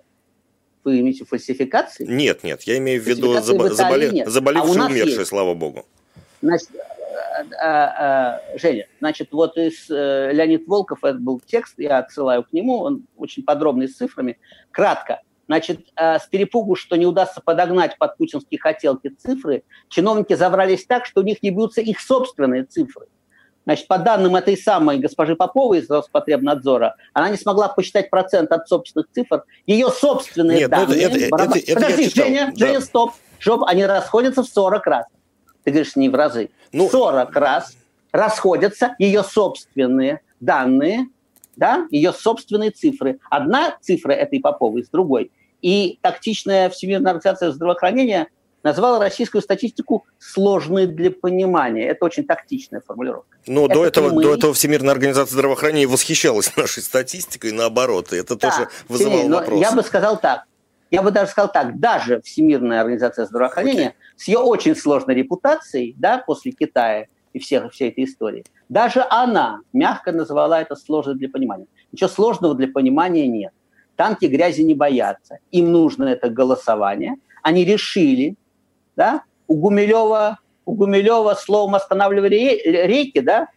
вы 0.85 1.01
имеете 1.01 1.25
фальсификации? 1.25 2.07
Нет, 2.07 2.43
нет, 2.43 2.63
я 2.63 2.79
имею 2.79 3.03
в 3.03 3.07
виду 3.07 3.41
забо, 3.41 3.71
заболе, 3.71 4.11
нет. 4.11 4.29
а 4.29 4.63
умершие, 4.63 5.17
есть. 5.17 5.27
слава 5.27 5.55
богу. 5.55 5.87
Значит, 6.43 6.69
а, 7.61 8.41
а, 8.53 8.59
Женя, 8.59 8.87
значит, 8.99 9.33
вот 9.33 9.57
из 9.57 9.91
э, 9.91 10.33
Леонид 10.33 10.67
Волков, 10.67 11.05
это 11.05 11.19
был 11.19 11.41
текст, 11.41 11.75
я 11.79 11.99
отсылаю 11.99 12.45
к 12.45 12.53
нему, 12.53 12.81
он 12.81 13.05
очень 13.17 13.43
подробный 13.43 13.89
с 13.89 13.97
цифрами. 13.97 14.39
Кратко, 14.71 15.21
Значит, 15.47 15.81
э, 15.97 16.21
с 16.21 16.29
перепугу, 16.29 16.77
что 16.77 16.95
не 16.95 17.07
удастся 17.07 17.41
подогнать 17.45 17.99
под 17.99 18.17
путинские 18.17 18.61
хотелки 18.61 19.09
цифры, 19.09 19.65
чиновники 19.89 20.35
забрались 20.35 20.87
так, 20.87 21.07
что 21.07 21.23
у 21.23 21.25
них 21.25 21.43
не 21.43 21.51
бьются 21.51 21.81
их 21.81 21.99
собственные 21.99 22.67
цифры. 22.67 23.07
Значит, 23.65 23.89
по 23.89 23.99
данным 23.99 24.37
этой 24.37 24.57
самой 24.57 24.99
госпожи 24.99 25.35
Поповой 25.35 25.81
из 25.81 25.91
Роспотребнадзора, 25.91 26.95
она 27.13 27.31
не 27.31 27.37
смогла 27.37 27.69
посчитать 27.69 28.11
процент 28.11 28.53
от 28.53 28.69
собственных 28.69 29.09
цифр. 29.13 29.43
Ее 29.67 29.89
собственные 29.91 30.61
Нет, 30.61 30.71
ну 30.71 30.77
данные... 30.77 31.03
Это, 31.03 31.19
это, 31.19 31.37
это, 31.37 31.59
это 31.59 31.75
Подожди, 31.75 32.11
Женя, 32.11 32.53
да. 32.57 32.67
Женя, 32.67 32.81
стоп. 32.81 33.13
Жоп, 33.41 33.65
они 33.67 33.85
расходятся 33.85 34.45
в 34.45 34.47
40 34.47 34.87
раз. 34.87 35.07
Ты 35.65 35.71
говоришь, 35.71 35.97
не 35.97 36.09
в 36.09 36.15
разы. 36.15 36.51
Ну... 36.73 36.89
40 36.89 37.35
раз 37.37 37.77
расходятся 38.13 38.95
ее 38.99 39.23
собственные 39.23 40.21
данные, 40.41 41.07
да, 41.57 41.87
ее 41.91 42.13
собственные 42.13 42.71
цифры. 42.71 43.19
Одна 43.31 43.77
цифра 43.81 44.13
этой 44.13 44.41
Поповой 44.41 44.85
с 44.85 44.89
другой. 44.89 45.31
И 45.63 45.99
тактичная 46.01 46.71
Всемирная 46.71 47.13
организация 47.13 47.53
здравоохранения 47.53 48.29
назвала 48.63 48.99
российскую 48.99 49.43
статистику 49.43 50.05
сложной 50.19 50.87
для 50.87 51.11
понимания. 51.11 51.87
Это 51.89 52.05
очень 52.05 52.25
тактичная 52.25 52.83
формулировка. 52.87 53.37
Но 53.47 53.67
это 53.67 53.75
до 53.75 53.87
этого, 53.87 54.11
мы... 54.11 54.23
до 54.23 54.35
этого 54.35 54.55
Всемирная 54.55 54.93
организация 54.93 55.35
здравоохранения 55.35 55.87
восхищалась 55.87 56.55
нашей 56.57 56.83
статистикой, 56.83 57.53
наоборот, 57.53 58.13
и 58.13 58.17
это 58.17 58.37
да, 58.37 58.51
тоже 58.51 58.69
вызывало 58.89 59.19
Сергей, 59.19 59.33
вопросы. 59.33 59.61
Я 59.61 59.73
бы 59.73 59.83
сказал 59.83 60.19
так, 60.19 60.45
я 60.91 61.03
бы 61.03 61.11
даже 61.11 61.31
сказал 61.31 61.51
так, 61.53 61.79
даже 61.79 62.21
Всемирная 62.23 62.81
организация 62.81 63.25
здравоохранения 63.27 63.95
с 64.17 64.27
ее 64.29 64.39
очень 64.39 64.75
сложной 64.75 65.15
репутацией, 65.15 65.95
да, 65.97 66.19
после 66.19 66.53
Китая 66.53 67.07
и 67.33 67.39
всех, 67.39 67.73
всей 67.73 67.91
этой 67.91 68.05
истории, 68.05 68.45
даже 68.69 69.05
она 69.09 69.61
мягко 69.73 70.13
назвала 70.13 70.61
это 70.61 70.75
сложным 70.75 71.19
для 71.19 71.29
понимания. 71.29 71.67
Ничего 71.93 72.09
сложного 72.09 72.55
для 72.55 72.69
понимания 72.69 73.27
нет. 73.29 73.53
Танки 73.97 74.27
грязи 74.27 74.63
не 74.63 74.75
боятся. 74.75 75.39
Им 75.51 75.71
нужно 75.73 76.05
это 76.05 76.29
голосование. 76.29 77.17
Они 77.43 77.65
решили, 77.65 78.35
да, 78.97 79.23
у 79.47 79.57
Гумилева, 79.57 80.39
у 80.65 80.75
Гумилева 80.75 81.35
словом 81.35 81.75
останавливали 81.75 82.61
реки, 82.65 83.21
да, 83.21 83.49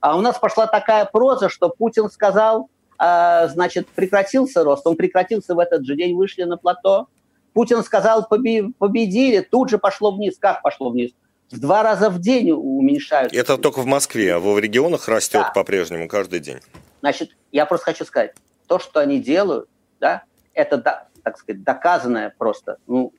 а 0.00 0.16
у 0.16 0.20
нас 0.20 0.38
пошла 0.38 0.66
такая 0.66 1.04
проза, 1.04 1.48
что 1.48 1.68
Путин 1.68 2.10
сказал, 2.10 2.68
значит, 3.02 3.88
прекратился 3.88 4.62
рост. 4.62 4.86
Он 4.86 4.96
прекратился 4.96 5.54
в 5.54 5.58
этот 5.58 5.84
же 5.84 5.96
день, 5.96 6.14
вышли 6.14 6.44
на 6.44 6.56
плато. 6.56 7.08
Путин 7.52 7.82
сказал, 7.82 8.28
победили, 8.28 9.40
тут 9.40 9.70
же 9.70 9.78
пошло 9.78 10.12
вниз. 10.14 10.36
Как 10.38 10.62
пошло 10.62 10.90
вниз? 10.90 11.10
В 11.50 11.60
два 11.60 11.82
раза 11.82 12.08
в 12.10 12.20
день 12.20 12.50
уменьшают. 12.52 13.32
Это 13.34 13.58
только 13.58 13.80
в 13.80 13.86
Москве, 13.86 14.34
а 14.34 14.38
в 14.38 14.58
регионах 14.58 15.08
растет 15.08 15.42
да. 15.42 15.52
по-прежнему 15.52 16.08
каждый 16.08 16.40
день. 16.40 16.60
Значит, 17.00 17.36
я 17.50 17.66
просто 17.66 17.86
хочу 17.86 18.04
сказать, 18.04 18.34
то, 18.68 18.78
что 18.78 19.00
они 19.00 19.20
делают, 19.20 19.68
да, 20.00 20.22
это, 20.54 20.78
так 20.78 21.38
сказать, 21.38 21.62
доказанное 21.62 22.32
просто, 22.38 22.78
ну, 22.86 23.12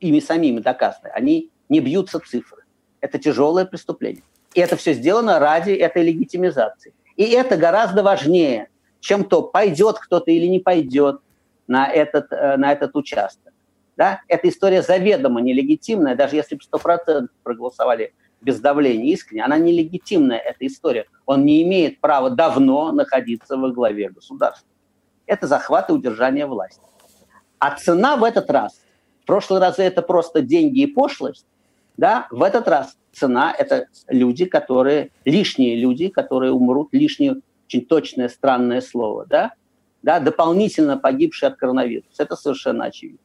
ими 0.00 0.20
самими 0.20 0.58
доказанное. 0.58 1.12
Они 1.12 1.50
не 1.68 1.80
бьются 1.80 2.18
цифры. 2.18 2.64
Это 3.00 3.18
тяжелое 3.18 3.64
преступление. 3.64 4.22
И 4.52 4.60
это 4.60 4.76
все 4.76 4.92
сделано 4.92 5.38
ради 5.38 5.70
этой 5.70 6.02
легитимизации. 6.02 6.92
И 7.16 7.24
это 7.24 7.56
гораздо 7.56 8.02
важнее, 8.02 8.68
чем 9.04 9.24
то, 9.24 9.42
пойдет 9.42 9.98
кто-то 9.98 10.30
или 10.30 10.46
не 10.46 10.60
пойдет 10.60 11.20
на 11.66 11.88
этот, 11.88 12.32
э, 12.32 12.56
на 12.56 12.72
этот 12.72 12.94
участок. 12.96 13.52
Да? 13.96 14.20
Эта 14.28 14.48
история 14.48 14.82
заведомо 14.82 15.40
нелегитимная, 15.40 16.16
даже 16.16 16.36
если 16.36 16.56
бы 16.56 16.62
100% 16.62 17.28
проголосовали 17.42 18.12
без 18.40 18.60
давления 18.60 19.12
искренне, 19.12 19.44
она 19.44 19.56
нелегитимная, 19.58 20.38
эта 20.38 20.66
история. 20.66 21.06
Он 21.26 21.44
не 21.44 21.62
имеет 21.62 22.00
права 22.00 22.30
давно 22.30 22.92
находиться 22.92 23.56
во 23.56 23.70
главе 23.70 24.10
государства 24.10 24.68
это 25.26 25.46
захват 25.46 25.90
и 25.90 25.92
удержание 25.92 26.46
власти. 26.46 26.82
А 27.58 27.76
цена 27.76 28.16
в 28.16 28.24
этот 28.24 28.50
раз, 28.50 28.80
в 29.22 29.26
прошлый 29.26 29.60
раз 29.60 29.78
это 29.78 30.02
просто 30.02 30.42
деньги 30.42 30.80
и 30.80 30.86
пошлость, 30.86 31.46
да, 31.96 32.26
в 32.30 32.42
этот 32.42 32.68
раз 32.68 32.96
цена– 33.12 33.54
это 33.58 33.86
люди, 34.08 34.44
которые, 34.44 35.10
лишние 35.24 35.76
люди, 35.76 36.08
которые 36.08 36.52
умрут, 36.52 36.88
лишнее, 36.92 37.36
очень 37.74 37.86
точное, 37.86 38.28
странное 38.28 38.80
слово, 38.80 39.26
да, 39.26 39.52
да, 40.02 40.20
дополнительно 40.20 40.96
погибшие 40.96 41.48
от 41.48 41.56
коронавируса. 41.56 42.22
Это 42.22 42.36
совершенно 42.36 42.84
очевидно. 42.84 43.18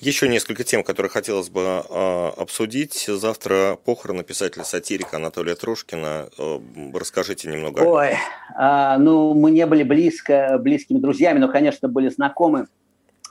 Еще 0.00 0.28
несколько 0.28 0.64
тем, 0.64 0.82
которые 0.82 1.08
хотелось 1.08 1.48
бы 1.48 1.60
э, 1.60 2.28
обсудить. 2.36 3.04
Завтра 3.06 3.78
похороны 3.84 4.24
писателя-сатирика 4.24 5.16
Анатолия 5.16 5.54
Трушкина. 5.54 6.28
Э, 6.36 6.58
расскажите 6.94 7.48
немного. 7.48 7.80
Ой, 7.80 8.10
э, 8.10 8.96
ну 8.98 9.34
мы 9.34 9.52
не 9.52 9.64
были 9.66 9.84
близко, 9.84 10.58
близкими 10.60 10.98
друзьями, 10.98 11.38
но, 11.38 11.48
конечно, 11.48 11.88
были 11.88 12.08
знакомы. 12.08 12.66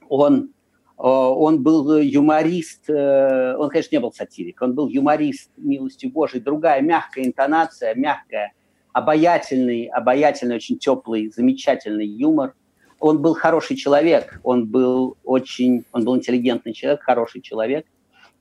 Он, 0.08 0.52
э, 0.98 1.02
он 1.02 1.62
был 1.64 1.98
юморист, 1.98 2.90
э, 2.90 3.56
он, 3.58 3.70
конечно, 3.70 3.94
не 3.94 4.00
был 4.00 4.14
сатирик, 4.14 4.62
он 4.62 4.74
был 4.74 4.88
юморист, 4.88 5.52
милостью 5.58 6.12
Божией. 6.12 6.42
Другая 6.42 6.82
мягкая 6.82 7.26
интонация, 7.26 7.94
мягкая, 7.94 8.54
обаятельный, 8.94 9.86
обаятельный, 9.86 10.56
очень 10.56 10.78
теплый, 10.78 11.32
замечательный 11.32 12.08
юмор– 12.08 12.54
он 13.02 13.20
был 13.20 13.34
хороший 13.34 13.76
человек, 13.76 14.40
он 14.44 14.68
был 14.68 15.18
очень, 15.26 15.84
он 15.92 16.06
был 16.06 16.16
интеллигентный 16.16 16.72
человек, 16.72 17.02
хороший 17.02 17.42
человек, 17.42 17.86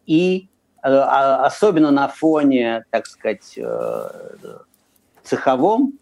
и 0.06 0.48
э, 0.82 0.88
а, 0.88 1.46
особенно 1.46 1.90
на 1.90 2.08
фоне, 2.08 2.84
так 2.90 3.06
сказать, 3.06 3.54
э, 3.56 4.08
цеховом, 5.24 5.94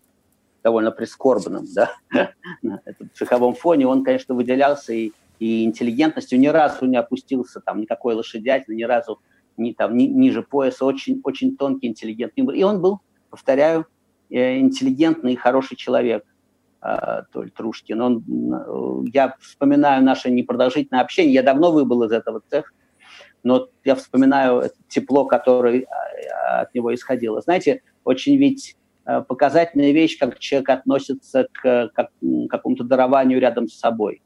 довольно 0.65 0.91
прискорбном, 0.91 1.67
да, 1.73 1.93
на 2.63 2.81
этом 2.85 3.09
цеховом 3.15 3.55
фоне 3.55 3.87
он, 3.87 4.03
конечно, 4.03 4.35
выделялся 4.35 4.93
и, 4.93 5.13
и 5.39 5.65
интеллигентностью, 5.65 6.41
ни 6.41 6.49
разу 6.49 6.85
не 6.87 6.97
опустился 6.97 7.61
там 7.61 7.81
никакой 7.81 8.17
лошадятины, 8.17 8.75
ни 8.75 8.83
разу 8.83 9.21
ни, 9.57 9.73
там, 9.73 9.97
ни, 9.97 10.05
ниже 10.05 10.43
пояса, 10.43 10.85
очень, 10.85 11.21
очень 11.23 11.57
тонкий, 11.57 11.87
интеллигентный. 11.87 12.59
И 12.59 12.65
он 12.65 12.81
был, 12.81 12.99
повторяю, 13.31 13.87
интеллигентный 14.31 15.35
и 15.35 15.37
хороший 15.37 15.77
человек. 15.77 16.25
А, 16.81 17.23
Толь 17.33 17.51
Трушкин. 17.51 18.01
Он, 18.01 18.25
э, 18.29 19.11
я 19.13 19.35
вспоминаю 19.41 20.05
наше 20.05 20.31
непродолжительное 20.31 21.03
общение. 21.03 21.35
Я 21.35 21.43
давно 21.43 21.73
выбыл 21.73 22.05
из 22.05 22.13
этого 22.13 22.41
цеха, 22.49 22.71
но 23.43 23.69
я 23.85 23.97
вспоминаю 23.97 24.71
тепло, 24.89 25.25
которое 25.25 25.87
от 26.61 26.73
него 26.75 26.95
исходило. 26.95 27.41
Знаете, 27.41 27.83
очень 28.05 28.37
ведь 28.37 28.77
э, 29.07 29.23
показательная 29.23 29.91
вещь, 29.91 30.19
как 30.19 30.39
человек 30.39 30.69
относится 30.71 31.49
к, 31.53 31.91
к 31.93 32.11
какому-то 32.49 32.85
дарованию 32.85 33.41
рядом 33.41 33.67
с 33.67 33.77
собой. 33.77 34.23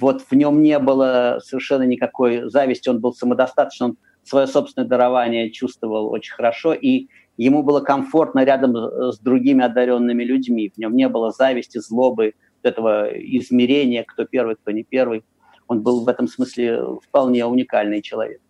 Вот 0.00 0.22
в 0.22 0.32
нем 0.32 0.62
не 0.62 0.80
было 0.80 1.38
совершенно 1.44 1.84
никакой 1.84 2.50
зависти, 2.50 2.88
он 2.88 3.00
был 3.00 3.14
самодостаточен, 3.14 3.84
он 3.84 3.98
свое 4.24 4.48
собственное 4.48 4.88
дарование 4.88 5.52
чувствовал 5.52 6.10
очень 6.10 6.34
хорошо, 6.34 6.74
и 6.74 7.06
ему 7.36 7.62
было 7.62 7.80
комфортно 7.80 8.44
рядом 8.44 8.76
с 9.12 9.18
другими 9.18 9.64
одаренными 9.64 10.24
людьми. 10.24 10.72
В 10.74 10.78
нем 10.78 10.94
не 10.94 11.08
было 11.08 11.30
зависти, 11.30 11.78
злобы, 11.78 12.34
этого 12.64 13.10
измерения, 13.12 14.04
кто 14.04 14.24
первый, 14.24 14.56
кто 14.56 14.70
не 14.70 14.82
первый. 14.82 15.24
Он 15.68 15.82
был 15.82 16.04
в 16.04 16.08
этом 16.08 16.26
смысле 16.28 16.80
вполне 17.02 17.46
уникальный 17.46 18.02
человек. 18.02 18.40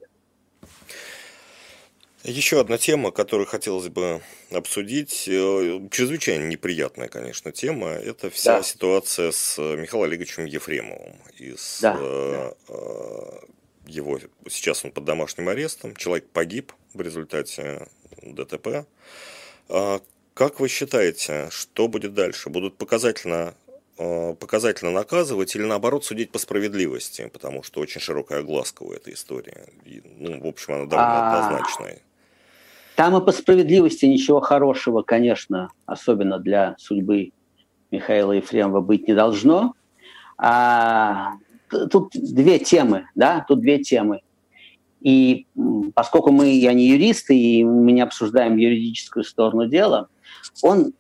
Еще 2.22 2.58
одна 2.58 2.78
тема, 2.78 3.10
которую 3.10 3.46
хотелось 3.46 3.88
бы 3.88 4.22
обсудить, 4.50 5.28
э, 5.28 5.88
чрезвычайно 5.90 6.48
неприятная, 6.48 7.08
конечно, 7.08 7.52
тема, 7.52 7.88
это 7.88 8.30
вся 8.30 8.56
да. 8.56 8.62
ситуация 8.62 9.30
с 9.30 9.58
Михаилом 9.58 10.08
Олеговичем 10.08 10.46
Ефремовым. 10.46 11.16
И 11.38 11.54
с, 11.54 11.80
да, 11.82 11.98
э, 12.00 12.52
да. 12.68 12.74
Его, 13.86 14.18
сейчас 14.48 14.86
он 14.86 14.92
под 14.92 15.04
домашним 15.04 15.50
арестом, 15.50 15.94
человек 15.94 16.26
погиб 16.30 16.72
в 16.94 17.02
результате 17.02 17.88
ДТП. 18.32 18.86
А 19.68 20.00
как 20.34 20.60
вы 20.60 20.68
считаете, 20.68 21.48
что 21.50 21.88
будет 21.88 22.14
дальше? 22.14 22.50
Будут 22.50 22.76
показательно, 22.76 23.54
а, 23.98 24.34
показательно 24.34 24.90
наказывать 24.90 25.54
или 25.54 25.64
наоборот 25.64 26.04
судить 26.04 26.30
по 26.30 26.38
справедливости? 26.38 27.30
Потому 27.32 27.62
что 27.62 27.80
очень 27.80 28.00
широкая 28.00 28.42
глазка 28.42 28.82
у 28.82 28.92
этой 28.92 29.14
истории. 29.14 29.54
И, 29.84 30.02
ну, 30.18 30.40
в 30.40 30.46
общем, 30.46 30.74
она 30.74 30.86
довольно 30.86 31.30
а... 31.30 31.46
однозначная. 31.46 31.98
Там 32.96 33.16
и 33.16 33.24
по 33.24 33.32
справедливости 33.32 34.06
ничего 34.06 34.40
хорошего, 34.40 35.02
конечно, 35.02 35.70
особенно 35.84 36.38
для 36.38 36.76
судьбы 36.78 37.32
Михаила 37.90 38.32
Ефремова 38.32 38.80
быть 38.80 39.08
не 39.08 39.14
должно. 39.14 39.74
А, 40.36 41.34
тут 41.90 42.10
две 42.12 42.58
темы, 42.58 43.08
да, 43.14 43.44
тут 43.46 43.60
две 43.60 43.78
темы. 43.78 44.20
И 45.04 45.46
поскольку 45.94 46.32
мы, 46.32 46.48
я 46.48 46.72
не 46.72 46.88
юристы, 46.88 47.38
и 47.38 47.62
мы 47.62 47.92
не 47.92 48.00
обсуждаем 48.00 48.56
юридическую 48.56 49.22
сторону 49.22 49.68
дела, 49.68 50.08
он 50.62 50.94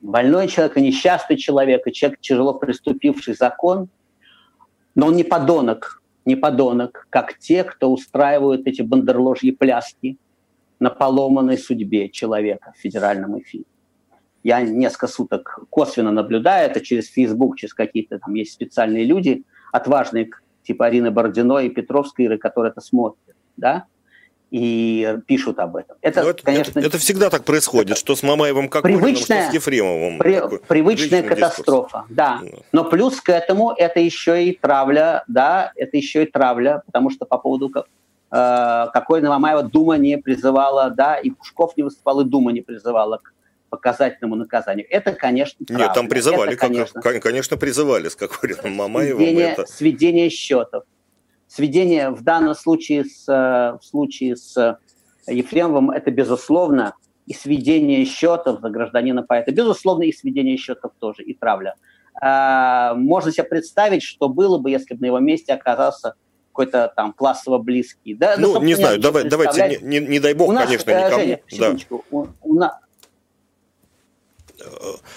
больной 0.00 0.48
человек, 0.48 0.76
и 0.76 0.82
несчастный 0.82 1.36
человек, 1.36 1.86
и 1.86 1.92
человек, 1.92 2.20
тяжело 2.20 2.54
приступивший 2.54 3.34
закон, 3.34 3.88
но 4.96 5.06
он 5.06 5.14
не 5.14 5.22
подонок, 5.22 6.02
не 6.24 6.34
подонок, 6.34 7.06
как 7.08 7.38
те, 7.38 7.62
кто 7.62 7.92
устраивают 7.92 8.66
эти 8.66 8.82
бандерложьи 8.82 9.52
пляски 9.52 10.18
на 10.80 10.90
поломанной 10.90 11.56
судьбе 11.56 12.08
человека 12.08 12.72
в 12.76 12.80
федеральном 12.80 13.38
эфире. 13.38 13.64
Я 14.42 14.60
несколько 14.62 15.06
суток 15.06 15.60
косвенно 15.70 16.10
наблюдаю 16.10 16.68
это 16.68 16.80
через 16.80 17.06
Facebook, 17.08 17.58
через 17.58 17.74
какие-то 17.74 18.18
там 18.18 18.34
есть 18.34 18.52
специальные 18.52 19.04
люди, 19.04 19.44
отважные 19.70 20.30
типа 20.62 20.86
Арины 20.86 21.10
Бородиной 21.10 21.66
и 21.66 21.70
Петровской 21.70 22.38
которые 22.38 22.70
это 22.70 22.80
смотрят, 22.80 23.36
да, 23.56 23.86
и 24.50 25.16
пишут 25.26 25.58
об 25.60 25.76
этом. 25.76 25.96
Это, 26.02 26.20
это, 26.20 26.42
конечно, 26.42 26.80
это, 26.80 26.88
это 26.88 26.98
всегда 26.98 27.30
так 27.30 27.44
происходит, 27.44 27.96
что 27.96 28.16
с 28.16 28.22
Мамаевым 28.22 28.68
Кокориным, 28.68 29.14
что 29.14 29.26
с 29.26 29.54
Ефремовым. 29.54 30.18
При, 30.18 30.42
привычная 30.66 31.22
катастрофа, 31.22 32.04
дискурс. 32.08 32.16
да. 32.16 32.40
Но 32.72 32.84
плюс 32.84 33.20
к 33.20 33.28
этому 33.28 33.72
это 33.76 34.00
еще 34.00 34.44
и 34.44 34.52
травля, 34.56 35.24
да, 35.28 35.72
это 35.76 35.96
еще 35.96 36.24
и 36.24 36.26
травля, 36.26 36.82
потому 36.84 37.10
что 37.10 37.26
по 37.26 37.38
поводу 37.38 37.70
э, 37.72 38.86
какой 38.92 39.22
Мамаева 39.22 39.62
Дума 39.62 39.96
не 39.98 40.18
призывала, 40.18 40.90
да, 40.90 41.16
и 41.16 41.30
Пушков 41.30 41.76
не 41.76 41.84
выступал, 41.84 42.20
и 42.22 42.24
Дума 42.24 42.50
не 42.50 42.60
призывала 42.60 43.18
к 43.18 43.32
показательному 43.70 44.34
наказанию. 44.34 44.86
Это, 44.90 45.12
конечно, 45.12 45.64
правда. 45.64 45.84
Нет, 45.84 45.94
там 45.94 46.08
призывали, 46.08 46.52
это, 46.52 46.60
конечно, 46.60 47.00
как, 47.00 47.22
конечно, 47.22 47.56
призывали 47.56 48.08
с 48.08 48.16
Кокориным 48.16 48.74
Мамаевым. 48.74 49.18
Сведение, 49.18 49.52
это... 49.52 49.66
сведение 49.66 50.30
счетов. 50.30 50.84
Сведение 51.46 52.10
в 52.10 52.22
данном 52.22 52.54
случае 52.54 53.04
с, 53.04 53.26
в 53.26 53.80
случае 53.82 54.36
с 54.36 54.78
Ефремовым 55.26 55.90
это 55.90 56.10
безусловно 56.10 56.94
и 57.26 57.34
сведение 57.34 58.04
счетов 58.04 58.60
за 58.60 58.70
гражданина 58.70 59.22
поэта. 59.22 59.52
Безусловно, 59.52 60.02
и 60.02 60.12
сведение 60.12 60.56
счетов 60.56 60.92
тоже, 60.98 61.22
и 61.22 61.34
травля. 61.34 61.76
А, 62.20 62.94
можно 62.94 63.30
себе 63.32 63.44
представить, 63.44 64.02
что 64.02 64.28
было 64.28 64.58
бы, 64.58 64.70
если 64.70 64.94
бы 64.94 65.00
на 65.00 65.06
его 65.06 65.18
месте 65.20 65.52
оказался 65.52 66.14
какой-то 66.48 66.92
там 66.94 67.12
классово 67.12 67.58
близкий. 67.58 68.14
Да, 68.14 68.34
ну, 68.36 68.54
да, 68.54 68.64
не 68.64 68.74
знаю, 68.74 69.00
давай, 69.00 69.24
давайте, 69.24 69.78
не, 69.82 70.00
не, 70.00 70.06
не 70.06 70.20
дай 70.20 70.34
бог, 70.34 70.48
у 70.48 70.52
нас, 70.52 70.66
конечно, 70.66 70.90
никому. 70.90 71.20
Женя, 71.20 71.40
да. 71.58 71.76
у, 72.10 72.26
у, 72.42 72.54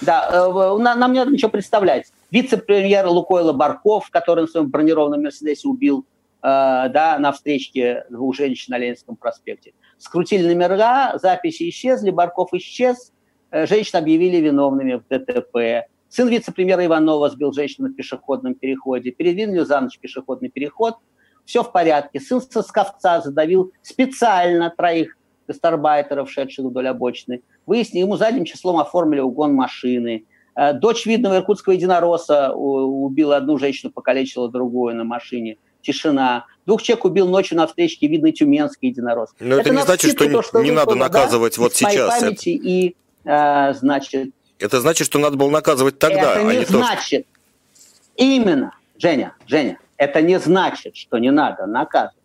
да, 0.01 0.29
э, 0.32 0.77
нам 0.77 1.13
не 1.13 1.19
надо 1.19 1.32
ничего 1.32 1.51
представлять. 1.51 2.12
Вице-премьер 2.32 3.08
Лукойла 3.08 3.53
Барков, 3.53 4.10
который 4.10 4.41
на 4.41 4.47
своем 4.47 4.69
бронированном 4.69 5.21
Мерседесе 5.21 5.67
убил 5.67 6.06
э, 6.41 6.41
да, 6.41 7.17
на 7.19 7.32
встречке 7.32 8.06
двух 8.10 8.36
женщин 8.36 8.71
на 8.71 8.77
Ленинском 8.77 9.15
проспекте. 9.15 9.73
Скрутили 9.97 10.53
номера, 10.53 11.17
записи 11.17 11.69
исчезли, 11.69 12.12
Барков 12.12 12.53
исчез, 12.53 13.12
э, 13.51 13.65
женщин 13.67 13.99
объявили 13.99 14.38
виновными 14.38 14.95
в 14.95 15.08
ДТП. 15.08 15.88
Сын 16.10 16.27
вице-премьера 16.27 16.86
Иванова 16.86 17.29
сбил 17.29 17.53
женщину 17.53 17.89
в 17.89 17.95
пешеходном 17.95 18.56
переходе, 18.56 19.12
передвинули 19.12 19.63
за 19.63 19.82
ночь 19.82 19.97
пешеходный 19.99 20.49
переход, 20.49 20.97
все 21.45 21.63
в 21.63 21.71
порядке. 21.71 22.19
Сын 22.19 22.41
Сосковца 22.41 23.21
задавил 23.21 23.71
специально 23.82 24.69
троих 24.69 25.17
гастарбайтеров, 25.47 26.32
шедших 26.32 26.65
вдоль 26.65 26.88
обочины. 26.88 27.41
Выяснили, 27.65 28.03
ему 28.03 28.17
задним 28.17 28.45
числом 28.45 28.79
оформили 28.79 29.19
угон 29.19 29.53
машины. 29.53 30.25
Э, 30.56 30.73
дочь 30.73 31.06
видного 31.06 31.38
иркутского 31.38 31.73
единоросса 31.73 32.53
убила 32.53 33.38
одну 33.38 33.58
женщину, 33.58 33.91
покалечила 33.91 34.49
другую 34.49 34.95
на 34.95 35.03
машине. 35.03 35.58
Тишина. 35.82 36.45
Двух 36.65 36.82
человек 36.82 37.06
убил 37.06 37.27
ночью 37.27 37.58
на 37.58 37.67
встречке 37.67 38.08
видный 38.08 38.32
тюменский 38.32 38.89
единорос. 38.89 39.32
Но 39.39 39.56
это, 39.56 39.69
это 39.69 39.69
не 39.71 39.82
значит, 39.84 40.12
что, 40.12 40.29
то, 40.29 40.41
что 40.41 40.63
не 40.63 40.71
надо 40.71 40.95
наказывать 40.95 41.58
да, 41.58 41.62
вот 41.62 41.73
сейчас. 41.73 42.19
Памяти 42.19 42.56
это... 42.56 42.67
и, 42.67 42.95
э, 43.25 43.73
значит... 43.73 44.34
Это 44.60 44.79
значит, 44.79 45.08
что 45.08 45.19
надо 45.19 45.36
было 45.36 45.49
наказывать 45.49 45.99
тогда, 45.99 46.36
Это 46.36 46.39
а 46.39 46.43
не, 46.43 46.60
не 46.60 46.65
значит. 46.65 47.25
То, 47.25 47.34
что... 47.34 48.24
Именно, 48.24 48.76
Женя, 48.97 49.36
Женя, 49.47 49.80
это 49.97 50.22
не 50.22 50.39
значит, 50.39 50.95
что 50.95 51.18
не 51.18 51.32
надо 51.32 51.65
наказывать 51.65 52.15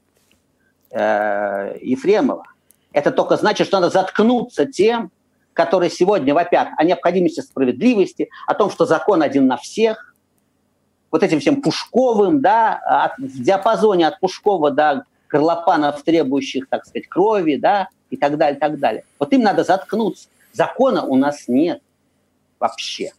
э, 0.90 1.78
Ефремова. 1.82 2.44
Это 2.92 3.10
только 3.10 3.36
значит, 3.36 3.66
что 3.66 3.80
надо 3.80 3.90
заткнуться 3.90 4.66
тем, 4.66 5.10
которые 5.52 5.90
сегодня 5.90 6.34
вопят 6.34 6.68
о 6.76 6.84
необходимости 6.84 7.40
справедливости, 7.40 8.28
о 8.46 8.54
том, 8.54 8.70
что 8.70 8.86
закон 8.86 9.22
один 9.22 9.46
на 9.46 9.56
всех, 9.56 10.14
вот 11.10 11.22
этим 11.22 11.40
всем 11.40 11.62
Пушковым, 11.62 12.40
да, 12.40 12.76
от, 12.76 13.18
в 13.18 13.42
диапазоне 13.42 14.06
от 14.06 14.20
Пушкова 14.20 14.70
до 14.70 15.04
Горлопанов, 15.28 16.02
требующих, 16.02 16.68
так 16.68 16.86
сказать, 16.86 17.08
крови, 17.08 17.56
да, 17.56 17.88
и 18.10 18.16
так 18.16 18.36
далее, 18.38 18.56
и 18.56 18.60
так 18.60 18.78
далее. 18.78 19.04
Вот 19.18 19.32
им 19.32 19.42
надо 19.42 19.64
заткнуться. 19.64 20.28
Закона 20.52 21.04
у 21.04 21.16
нас 21.16 21.48
нет 21.48 21.82
вообще. 22.58 23.12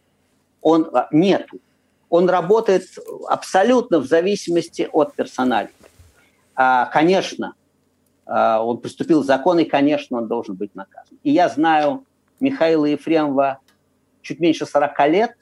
Он 0.60 0.88
а, 0.92 1.08
нету. 1.10 1.58
Он 2.08 2.28
работает 2.28 2.84
абсолютно 3.28 3.98
в 4.00 4.06
зависимости 4.06 4.88
от 4.92 5.14
персонали. 5.14 5.70
А, 6.54 6.86
конечно, 6.86 7.54
он 8.30 8.78
приступил. 8.78 9.22
К 9.22 9.26
закону, 9.26 9.60
и, 9.60 9.64
конечно, 9.64 10.18
он 10.18 10.28
должен 10.28 10.54
быть 10.54 10.74
наказан. 10.74 11.18
И 11.24 11.32
я 11.32 11.48
знаю 11.48 12.04
Михаила 12.38 12.84
Ефремова 12.84 13.58
чуть 14.22 14.38
меньше 14.38 14.66
40 14.66 15.08
лет, 15.08 15.36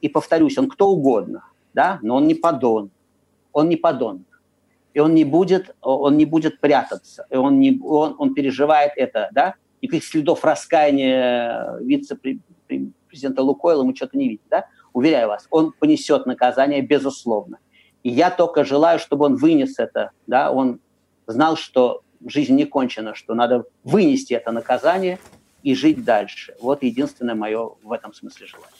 и 0.00 0.08
повторюсь, 0.08 0.56
он 0.56 0.68
кто 0.68 0.88
угодно, 0.88 1.44
да, 1.74 1.98
но 2.02 2.16
он 2.16 2.26
не 2.26 2.34
подон, 2.34 2.90
он 3.52 3.68
не 3.68 3.76
подонок. 3.76 4.22
И 4.94 5.00
он 5.00 5.14
не 5.14 5.24
будет, 5.24 5.76
он 5.82 6.16
не 6.16 6.24
будет 6.24 6.60
прятаться, 6.60 7.26
и 7.30 7.36
он, 7.36 7.60
не, 7.60 7.78
он, 7.84 8.16
он 8.18 8.34
переживает 8.34 8.92
это, 8.96 9.28
да, 9.32 9.54
никаких 9.82 10.04
следов 10.04 10.44
раскаяния 10.44 11.76
вице-президента 11.80 13.42
Лукойла 13.42 13.84
мы 13.84 13.94
что-то 13.94 14.16
не 14.16 14.28
видим, 14.28 14.44
да, 14.50 14.66
уверяю 14.92 15.28
вас, 15.28 15.46
он 15.50 15.72
понесет 15.78 16.26
наказание, 16.26 16.80
безусловно. 16.80 17.58
И 18.02 18.10
я 18.10 18.30
только 18.30 18.64
желаю, 18.64 18.98
чтобы 18.98 19.26
он 19.26 19.36
вынес 19.36 19.78
это, 19.78 20.12
да, 20.26 20.50
он 20.50 20.80
знал, 21.28 21.56
что 21.56 22.02
жизнь 22.26 22.54
не 22.56 22.64
кончена, 22.64 23.14
что 23.14 23.34
надо 23.34 23.66
вынести 23.84 24.32
это 24.32 24.50
наказание 24.50 25.18
и 25.62 25.74
жить 25.74 26.04
дальше. 26.04 26.54
Вот 26.60 26.82
единственное 26.82 27.34
мое 27.34 27.70
в 27.82 27.92
этом 27.92 28.14
смысле 28.14 28.46
желание. 28.46 28.70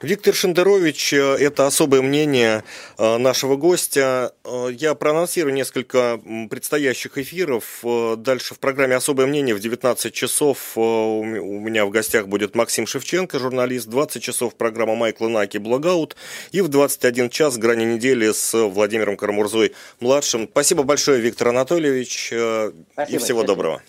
Виктор 0.00 0.34
Шендерович, 0.34 1.12
э, 1.12 1.36
это 1.38 1.66
особое 1.66 2.02
мнение 2.02 2.64
э, 2.98 3.18
нашего 3.18 3.56
гостя. 3.56 4.32
Э, 4.44 4.68
я 4.72 4.94
проанонсирую 4.94 5.54
несколько 5.54 6.20
предстоящих 6.50 7.18
эфиров. 7.18 7.84
Дальше 8.18 8.54
в 8.54 8.58
программе 8.58 8.96
«Особое 8.96 9.26
мнение» 9.26 9.54
в 9.54 9.60
19 9.60 10.12
часов 10.12 10.76
у 10.76 11.24
меня 11.24 11.86
в 11.86 11.90
гостях 11.90 12.28
будет 12.28 12.54
Максим 12.54 12.86
Шевченко, 12.86 13.38
журналист. 13.38 13.86
В 13.86 13.90
20 13.90 14.22
часов 14.22 14.54
программа 14.54 14.94
Майкла 14.94 15.28
Наки 15.28 15.58
«Благаут». 15.58 16.16
И 16.50 16.60
в 16.60 16.68
21 16.68 17.30
час 17.30 17.58
«Грани 17.58 17.84
недели» 17.84 18.32
с 18.32 18.56
Владимиром 18.56 19.16
Карамурзой-младшим. 19.16 20.48
Спасибо 20.50 20.82
большое, 20.82 21.20
Виктор 21.20 21.48
Анатольевич. 21.48 22.26
Спасибо, 22.26 22.72
и 23.08 23.18
всего 23.18 23.18
спасибо. 23.18 23.44
доброго. 23.44 23.82